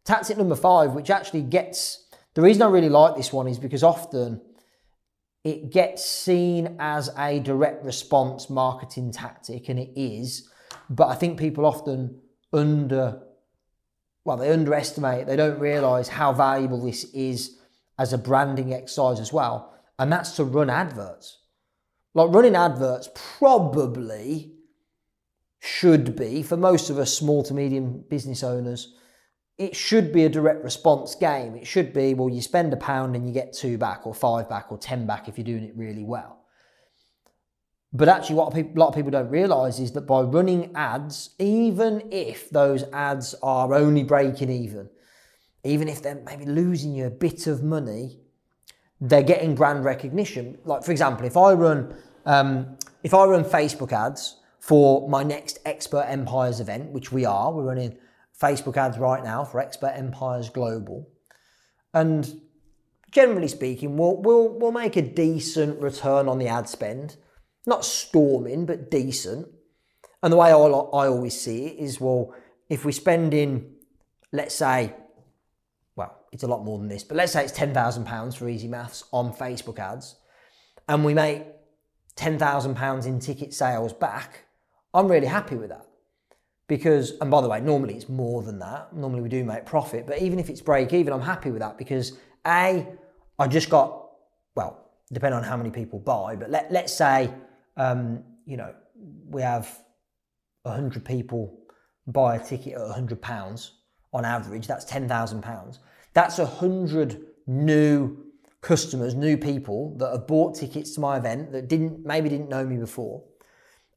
Tactic 0.03 0.37
number 0.37 0.55
five, 0.55 0.91
which 0.91 1.09
actually 1.09 1.41
gets 1.41 2.05
the 2.35 2.41
reason 2.41 2.61
I 2.61 2.67
really 2.67 2.89
like 2.89 3.15
this 3.15 3.31
one 3.31 3.47
is 3.47 3.57
because 3.57 3.81
often 3.81 4.41
it 5.45 5.71
gets 5.71 6.03
seen 6.03 6.75
as 6.79 7.09
a 7.17 7.39
direct 7.39 7.85
response 7.85 8.49
marketing 8.49 9.11
tactic, 9.11 9.69
and 9.69 9.79
it 9.79 9.91
is, 9.95 10.49
but 10.89 11.07
I 11.07 11.15
think 11.15 11.39
people 11.39 11.65
often 11.65 12.19
under 12.51 13.21
well, 14.25 14.37
they 14.37 14.51
underestimate, 14.51 15.27
they 15.27 15.35
don't 15.35 15.59
realize 15.59 16.07
how 16.07 16.33
valuable 16.33 16.83
this 16.83 17.03
is 17.13 17.59
as 17.99 18.11
a 18.11 18.17
branding 18.17 18.73
exercise 18.73 19.19
as 19.19 19.31
well, 19.31 19.73
and 19.99 20.11
that's 20.11 20.35
to 20.37 20.43
run 20.43 20.69
adverts. 20.69 21.37
Like 22.15 22.33
running 22.33 22.55
adverts 22.55 23.07
probably 23.13 24.51
should 25.59 26.15
be, 26.15 26.41
for 26.41 26.57
most 26.57 26.89
of 26.89 26.97
us 26.97 27.13
small 27.13 27.43
to 27.43 27.53
medium 27.53 28.03
business 28.09 28.43
owners, 28.43 28.95
it 29.57 29.75
should 29.75 30.11
be 30.11 30.25
a 30.25 30.29
direct 30.29 30.63
response 30.63 31.15
game. 31.15 31.55
It 31.55 31.65
should 31.65 31.93
be, 31.93 32.13
well, 32.13 32.29
you 32.29 32.41
spend 32.41 32.73
a 32.73 32.77
pound 32.77 33.15
and 33.15 33.25
you 33.27 33.33
get 33.33 33.53
two 33.53 33.77
back, 33.77 34.05
or 34.05 34.13
five 34.13 34.49
back, 34.49 34.71
or 34.71 34.77
10 34.77 35.05
back 35.05 35.27
if 35.27 35.37
you're 35.37 35.45
doing 35.45 35.63
it 35.63 35.75
really 35.75 36.03
well. 36.03 36.39
But 37.93 38.09
actually, 38.09 38.35
what 38.35 38.53
a 38.53 38.67
lot 38.75 38.89
of 38.89 38.95
people 38.95 39.11
don't 39.11 39.29
realize 39.29 39.79
is 39.79 39.93
that 39.93 40.01
by 40.01 40.21
running 40.21 40.75
ads, 40.75 41.29
even 41.39 42.09
if 42.11 42.49
those 42.49 42.83
ads 42.91 43.33
are 43.41 43.73
only 43.73 44.03
breaking 44.03 44.49
even, 44.49 44.89
even 45.63 45.87
if 45.87 46.01
they're 46.01 46.21
maybe 46.25 46.45
losing 46.45 46.93
you 46.93 47.05
a 47.05 47.09
bit 47.09 47.47
of 47.47 47.63
money, 47.63 48.19
they're 48.99 49.23
getting 49.23 49.55
brand 49.55 49.85
recognition. 49.85 50.57
Like, 50.65 50.83
for 50.83 50.91
example, 50.91 51.25
if 51.25 51.37
I 51.37 51.53
run, 51.53 51.95
um, 52.25 52.77
if 53.03 53.13
I 53.13 53.23
run 53.23 53.45
Facebook 53.45 53.93
ads, 53.93 54.41
for 54.65 55.07
my 55.07 55.21
next 55.21 55.59
Expert 55.63 56.05
Empires 56.07 56.59
event, 56.59 56.89
which 56.89 57.11
we 57.11 57.23
are. 57.23 57.53
We're 57.53 57.65
running 57.65 57.95
Facebook 58.41 58.77
ads 58.77 58.97
right 58.97 59.23
now 59.23 59.43
for 59.43 59.59
Expert 59.59 59.93
Empires 59.95 60.49
Global. 60.49 61.09
And 61.93 62.41
generally 63.11 63.47
speaking, 63.47 63.97
we'll, 63.97 64.17
we'll, 64.17 64.49
we'll 64.49 64.71
make 64.71 64.95
a 64.95 65.01
decent 65.01 65.81
return 65.81 66.27
on 66.27 66.37
the 66.37 66.47
ad 66.47 66.67
spend. 66.67 67.15
Not 67.65 67.85
storming, 67.85 68.65
but 68.65 68.91
decent. 68.91 69.47
And 70.21 70.31
the 70.31 70.37
way 70.37 70.49
I, 70.49 70.55
I 70.55 71.07
always 71.07 71.39
see 71.39 71.65
it 71.65 71.79
is 71.79 72.01
well, 72.01 72.33
if 72.69 72.83
we 72.83 72.91
spend 72.91 73.33
in, 73.33 73.75
let's 74.31 74.55
say, 74.55 74.93
well, 75.95 76.17
it's 76.31 76.43
a 76.43 76.47
lot 76.47 76.63
more 76.63 76.77
than 76.77 76.87
this, 76.87 77.03
but 77.03 77.15
let's 77.15 77.31
say 77.31 77.43
it's 77.43 77.57
£10,000 77.57 78.35
for 78.35 78.49
easy 78.49 78.67
maths 78.67 79.03
on 79.13 79.33
Facebook 79.33 79.79
ads, 79.79 80.15
and 80.87 81.05
we 81.05 81.13
make 81.13 81.43
£10,000 82.15 83.05
in 83.05 83.19
ticket 83.19 83.53
sales 83.53 83.93
back, 83.93 84.45
I'm 84.93 85.07
really 85.07 85.27
happy 85.27 85.55
with 85.55 85.69
that. 85.69 85.84
Because, 86.67 87.13
and 87.21 87.29
by 87.29 87.41
the 87.41 87.49
way, 87.49 87.61
normally 87.61 87.95
it's 87.95 88.09
more 88.09 88.41
than 88.41 88.59
that. 88.59 88.93
Normally 88.93 89.21
we 89.21 89.29
do 89.29 89.43
make 89.43 89.65
profit, 89.65 90.07
but 90.07 90.19
even 90.21 90.39
if 90.39 90.49
it's 90.49 90.61
break 90.61 90.93
even, 90.93 91.13
I'm 91.13 91.21
happy 91.21 91.51
with 91.51 91.61
that 91.61 91.77
because 91.77 92.17
A, 92.47 92.87
I 93.37 93.47
just 93.47 93.69
got, 93.69 94.09
well, 94.55 94.89
depending 95.13 95.37
on 95.37 95.43
how 95.43 95.57
many 95.57 95.69
people 95.69 95.99
buy, 95.99 96.35
but 96.35 96.49
let, 96.49 96.71
let's 96.71 96.93
say, 96.93 97.31
um, 97.77 98.23
you 98.45 98.57
know, 98.57 98.73
we 99.29 99.43
have 99.43 99.69
100 100.63 101.05
people 101.05 101.59
buy 102.07 102.35
a 102.35 102.43
ticket 102.43 102.73
at 102.73 102.81
100 102.81 103.21
pounds 103.21 103.73
on 104.13 104.25
average, 104.25 104.65
that's 104.65 104.85
10,000 104.85 105.41
pounds. 105.41 105.79
That's 106.13 106.37
100 106.37 107.21
new 107.47 108.25
customers, 108.61 109.13
new 109.13 109.37
people 109.37 109.95
that 109.97 110.11
have 110.11 110.25
bought 110.25 110.55
tickets 110.55 110.95
to 110.95 110.99
my 110.99 111.17
event 111.17 111.51
that 111.51 111.67
didn't 111.67 112.05
maybe 112.05 112.29
didn't 112.29 112.49
know 112.49 112.65
me 112.65 112.77
before. 112.77 113.23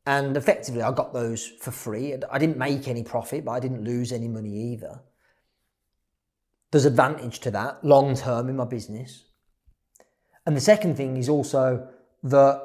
And 0.09 0.39
effectively 0.39 0.81
I 0.81 0.91
got 0.91 1.13
those 1.13 1.47
for 1.61 1.71
free. 1.71 2.17
I 2.33 2.39
didn't 2.39 2.57
make 2.57 2.89
any 2.89 3.03
profit, 3.03 3.45
but 3.45 3.53
I 3.53 3.61
didn't 3.61 3.85
lose 3.85 4.11
any 4.11 4.27
money 4.27 4.73
either. 4.73 5.03
There's 6.71 6.87
advantage 6.87 7.41
to 7.41 7.51
that 7.51 7.85
long 7.85 8.17
term 8.17 8.49
in 8.49 8.57
my 8.57 8.65
business. 8.65 9.27
And 10.47 10.57
the 10.57 10.63
second 10.63 10.97
thing 10.97 11.19
is 11.19 11.29
also 11.29 11.87
that 12.23 12.63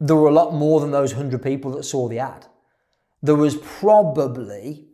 there 0.00 0.16
were 0.16 0.28
a 0.28 0.34
lot 0.34 0.52
more 0.52 0.80
than 0.80 0.90
those 0.90 1.14
100 1.14 1.42
people 1.42 1.70
that 1.70 1.84
saw 1.84 2.08
the 2.08 2.18
ad. 2.18 2.44
There 3.22 3.36
was 3.36 3.56
probably, 3.56 4.84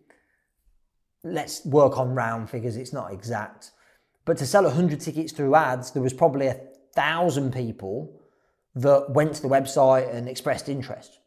let's 1.24 1.64
work 1.64 1.98
on 1.98 2.14
round 2.14 2.48
figures, 2.48 2.76
it's 2.76 2.92
not 2.92 3.12
exact, 3.12 3.72
but 4.24 4.38
to 4.38 4.46
sell 4.46 4.62
100 4.62 5.00
tickets 5.00 5.32
through 5.32 5.56
ads, 5.56 5.90
there 5.90 6.02
was 6.02 6.12
probably 6.12 6.46
a 6.46 6.60
thousand 6.94 7.52
people 7.52 8.20
that 8.76 9.10
went 9.10 9.34
to 9.34 9.42
the 9.42 9.48
website 9.48 10.14
and 10.14 10.28
expressed 10.28 10.68
interest. 10.68 11.17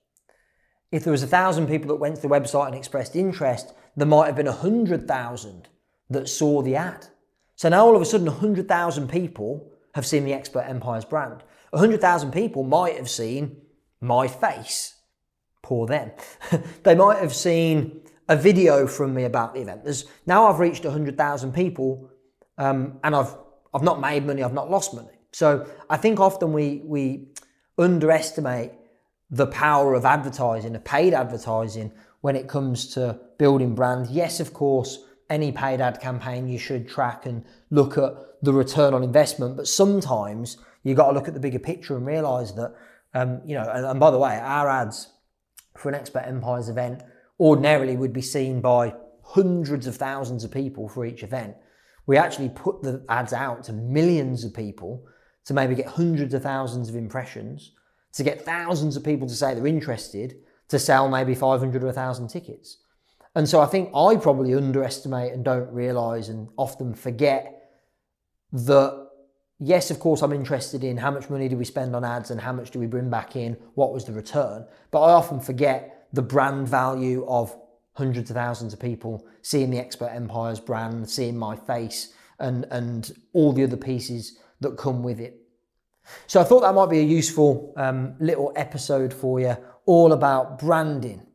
If 0.91 1.04
there 1.04 1.12
was 1.12 1.23
a 1.23 1.27
thousand 1.27 1.67
people 1.67 1.88
that 1.89 1.95
went 1.95 2.15
to 2.17 2.21
the 2.21 2.27
website 2.27 2.67
and 2.67 2.75
expressed 2.75 3.15
interest, 3.15 3.73
there 3.95 4.08
might 4.08 4.27
have 4.27 4.36
been 4.36 4.47
a 4.47 4.51
hundred 4.51 5.08
thousand 5.08 5.69
that 6.10 6.27
saw 6.27 6.62
the 6.62 6.75
ad. 6.75 7.08
So 7.56 7.69
now 7.69 7.86
all 7.86 7.95
of 7.95 8.01
a 8.01 8.06
sudden, 8.06 8.27
a 8.27 8.32
100,000 8.32 9.08
people 9.08 9.71
have 9.93 10.06
seen 10.06 10.25
the 10.25 10.34
Expert 10.34 10.62
Empires 10.62 11.06
brand. 11.06 11.43
A 11.73 11.77
100,000 11.77 12.32
people 12.32 12.63
might 12.63 12.97
have 12.97 13.10
seen 13.10 13.62
my 14.01 14.27
face. 14.27 14.95
Poor 15.62 15.88
them. 15.88 16.12
they 16.84 16.95
might 16.95 17.19
have 17.19 17.34
seen 17.34 18.01
a 18.27 18.36
video 18.36 18.88
from 18.88 19.13
me 19.13 19.25
about 19.25 19.54
the 19.54 19.62
event. 19.62 19.84
There's, 19.84 20.06
now 20.25 20.47
I've 20.47 20.60
reached 20.60 20.84
100,000 20.84 21.54
people 21.54 22.10
um, 22.58 22.99
and 23.04 23.15
I've, 23.15 23.36
I've 23.73 23.84
not 23.84 24.01
made 24.01 24.25
money, 24.25 24.43
I've 24.43 24.54
not 24.54 24.69
lost 24.69 24.93
money. 24.93 25.19
So 25.32 25.67
I 25.89 25.97
think 25.97 26.19
often 26.19 26.54
we, 26.54 26.82
we 26.84 27.27
underestimate 27.77 28.71
the 29.32 29.48
power 29.48 29.94
of 29.94 30.06
advertising, 30.06 30.76
of 30.76 30.84
paid 30.84 31.13
advertising, 31.13 31.91
when 32.20 32.36
it 32.36 32.48
comes 32.48 32.94
to 32.94 33.20
building 33.38 33.74
brand. 33.74 34.08
Yes, 34.08 34.39
of 34.39 34.54
course, 34.54 35.00
any 35.30 35.52
paid 35.52 35.82
ad 35.82 36.00
campaign, 36.00 36.48
you 36.48 36.60
should 36.60 36.88
track 36.88 37.26
and 37.26 37.44
look 37.70 37.98
at 37.98 38.13
the 38.41 38.54
return 38.54 38.94
on 38.94 39.04
investment. 39.04 39.56
But 39.56 39.67
sometimes 39.67 40.58
you've 40.84 40.98
got 40.98 41.08
to 41.08 41.13
look 41.13 41.28
at 41.28 41.34
the 41.34 41.39
bigger 41.39 41.60
picture 41.60 41.96
and 41.96 42.06
realize 42.06 42.54
that, 42.56 42.76
um, 43.13 43.41
you 43.46 43.56
know, 43.56 43.67
and, 43.74 43.86
and 43.86 44.00
by 44.00 44.12
the 44.12 44.20
way, 44.20 44.38
our 44.38 44.70
ads 44.70 45.08
for 45.78 45.89
an 45.89 45.96
Expert 45.96 46.24
Empires 46.28 46.70
event 46.70 47.02
ordinarily 47.39 47.96
would 47.96 48.13
be 48.13 48.22
seen 48.22 48.62
by 48.62 48.94
hundreds 49.24 49.88
of 49.88 49.96
thousands 49.96 50.44
of 50.44 50.52
people 50.52 50.89
for 50.89 51.06
each 51.06 51.24
event. 51.24 51.56
We 52.06 52.17
actually 52.17 52.50
put 52.50 52.82
the 52.82 53.04
ads 53.08 53.32
out 53.32 53.63
to 53.65 53.74
millions 53.74 54.44
of 54.44 54.54
people 54.54 55.06
to 55.46 55.54
maybe 55.54 55.76
get 55.76 55.88
hundreds 55.88 56.34
of 56.34 56.44
thousands 56.44 56.89
of 56.89 56.96
impressions, 56.96 57.72
to 58.13 58.24
get 58.24 58.43
thousands 58.43 58.97
of 58.97 59.04
people 59.04 59.28
to 59.28 59.34
say 59.34 59.54
they're 59.54 59.67
interested, 59.67 60.36
to 60.69 60.80
sell 60.80 61.10
maybe 61.10 61.36
500 61.36 61.84
or 61.84 61.88
1,000 61.88 62.28
tickets. 62.28 62.78
And 63.36 63.47
so 63.47 63.62
I 63.62 63.65
think 63.65 63.89
I 63.95 64.15
probably 64.17 64.54
underestimate 64.54 65.34
and 65.34 65.43
don't 65.43 65.71
realize 65.71 66.30
and 66.30 66.50
often 66.58 66.93
forget 66.93 67.69
that, 68.52 69.08
yes, 69.60 69.89
of 69.89 70.00
course, 70.00 70.21
I'm 70.21 70.34
interested 70.34 70.84
in 70.84 70.97
how 70.97 71.12
much 71.12 71.30
money 71.30 71.47
do 71.47 71.58
we 71.58 71.63
spend 71.63 71.95
on 71.95 72.04
ads 72.04 72.32
and 72.32 72.41
how 72.41 72.52
much 72.52 72.71
do 72.71 72.80
we 72.80 72.88
bring 72.88 73.10
back 73.10 73.36
in, 73.36 73.54
what 73.76 73.93
was 73.93 74.04
the 74.04 74.12
return. 74.12 74.65
But 74.91 75.02
I 75.02 75.13
often 75.13 75.39
forget 75.39 76.08
the 76.12 76.21
brand 76.21 76.67
value 76.67 77.26
of 77.28 77.56
hundreds 77.93 78.30
of 78.30 78.36
thousands 78.36 78.74
of 78.74 78.80
people 78.80 79.26
seeing 79.41 79.69
the 79.69 79.80
Expert 79.80 80.12
Empires 80.13 80.60
brand, 80.60 81.10
seeing 81.10 81.38
my 81.38 81.56
face, 81.56 82.13
and, 82.39 82.65
and 82.71 83.12
all 83.34 83.54
the 83.54 83.63
other 83.63 83.78
pieces 83.78 84.39
that 84.60 84.78
come 84.78 85.04
with 85.04 85.19
it. 85.19 85.40
So 86.27 86.41
I 86.41 86.43
thought 86.43 86.61
that 86.61 86.73
might 86.75 86.89
be 86.89 86.99
a 86.99 87.03
useful 87.03 87.73
um, 87.77 88.15
little 88.19 88.51
episode 88.55 89.13
for 89.13 89.39
you, 89.39 89.55
all 89.85 90.13
about 90.13 90.59
branding 90.59 91.25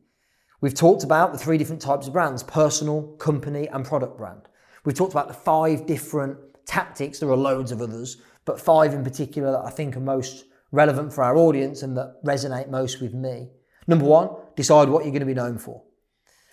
We've 0.59 0.73
talked 0.73 1.03
about 1.03 1.33
the 1.33 1.37
three 1.37 1.59
different 1.59 1.81
types 1.81 2.07
of 2.07 2.13
brands 2.13 2.41
personal, 2.41 3.03
company, 3.17 3.67
and 3.67 3.85
product 3.85 4.17
brand. 4.17 4.41
We've 4.85 4.95
talked 4.95 5.13
about 5.13 5.27
the 5.27 5.33
five 5.33 5.85
different 5.85 6.37
tactics. 6.65 7.19
There 7.19 7.29
are 7.29 7.37
loads 7.37 7.71
of 7.71 7.81
others, 7.81 8.17
but 8.45 8.59
five 8.59 8.93
in 8.93 9.03
particular 9.03 9.51
that 9.51 9.65
I 9.65 9.69
think 9.69 9.95
are 9.95 10.01
most 10.01 10.45
relevant 10.71 11.13
for 11.13 11.23
our 11.23 11.37
audience 11.37 11.83
and 11.83 11.95
that 11.97 12.23
resonate 12.25 12.69
most 12.69 13.01
with 13.01 13.13
me. 13.13 13.49
Number 13.85 14.05
one, 14.05 14.29
decide 14.55 14.89
what 14.89 15.03
you're 15.03 15.11
going 15.11 15.19
to 15.19 15.27
be 15.27 15.33
known 15.35 15.59
for. 15.59 15.83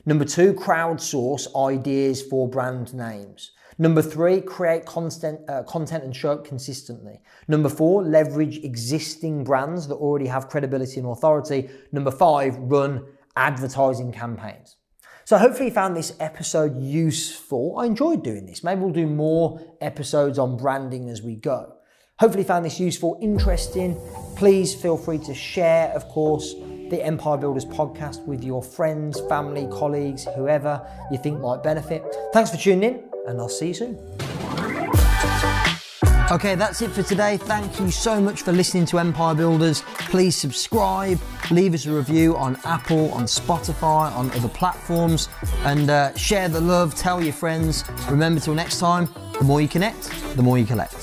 Number 0.04 0.26
two, 0.26 0.52
crowdsource 0.52 1.48
ideas 1.56 2.20
for 2.20 2.46
brand 2.46 2.92
names. 2.92 3.52
Number 3.78 4.02
three, 4.02 4.40
create 4.40 4.84
content, 4.86 5.40
uh, 5.48 5.62
content 5.64 6.04
and 6.04 6.14
show 6.14 6.32
it 6.32 6.44
consistently. 6.44 7.20
Number 7.48 7.68
four, 7.68 8.02
leverage 8.02 8.58
existing 8.58 9.44
brands 9.44 9.88
that 9.88 9.96
already 9.96 10.26
have 10.26 10.48
credibility 10.48 11.00
and 11.00 11.08
authority. 11.08 11.70
Number 11.92 12.10
five, 12.10 12.56
run 12.58 13.04
advertising 13.36 14.12
campaigns. 14.12 14.76
So 15.24 15.38
hopefully 15.38 15.68
you 15.68 15.74
found 15.74 15.96
this 15.96 16.14
episode 16.20 16.76
useful. 16.76 17.78
I 17.78 17.86
enjoyed 17.86 18.22
doing 18.22 18.46
this. 18.46 18.62
Maybe 18.62 18.82
we'll 18.82 18.92
do 18.92 19.06
more 19.06 19.60
episodes 19.80 20.38
on 20.38 20.56
branding 20.56 21.08
as 21.08 21.22
we 21.22 21.36
go. 21.36 21.74
Hopefully 22.20 22.42
you 22.42 22.46
found 22.46 22.64
this 22.64 22.78
useful, 22.78 23.18
interesting. 23.22 23.98
Please 24.36 24.74
feel 24.74 24.96
free 24.96 25.18
to 25.18 25.34
share, 25.34 25.88
of 25.92 26.04
course, 26.08 26.54
the 26.90 27.02
Empire 27.02 27.38
Builders 27.38 27.64
podcast 27.64 28.24
with 28.26 28.44
your 28.44 28.62
friends, 28.62 29.20
family, 29.22 29.66
colleagues, 29.72 30.26
whoever 30.36 30.86
you 31.10 31.18
think 31.18 31.40
might 31.40 31.62
benefit. 31.62 32.04
Thanks 32.32 32.50
for 32.50 32.58
tuning 32.58 32.90
in, 32.90 33.10
and 33.26 33.40
I'll 33.40 33.48
see 33.48 33.68
you 33.68 33.74
soon. 33.74 33.98
Okay, 36.30 36.54
that's 36.54 36.80
it 36.80 36.90
for 36.90 37.02
today. 37.02 37.36
Thank 37.36 37.78
you 37.78 37.90
so 37.90 38.18
much 38.18 38.42
for 38.42 38.52
listening 38.52 38.86
to 38.86 38.98
Empire 38.98 39.34
Builders. 39.34 39.82
Please 40.08 40.34
subscribe, 40.34 41.20
leave 41.50 41.74
us 41.74 41.84
a 41.84 41.92
review 41.92 42.34
on 42.36 42.58
Apple, 42.64 43.12
on 43.12 43.24
Spotify, 43.24 44.10
on 44.16 44.30
other 44.30 44.48
platforms, 44.48 45.28
and 45.64 45.90
uh, 45.90 46.14
share 46.16 46.48
the 46.48 46.60
love, 46.60 46.94
tell 46.94 47.22
your 47.22 47.34
friends. 47.34 47.84
Remember, 48.08 48.40
till 48.40 48.54
next 48.54 48.78
time, 48.78 49.06
the 49.38 49.44
more 49.44 49.60
you 49.60 49.68
connect, 49.68 50.10
the 50.34 50.42
more 50.42 50.56
you 50.56 50.64
collect. 50.64 50.94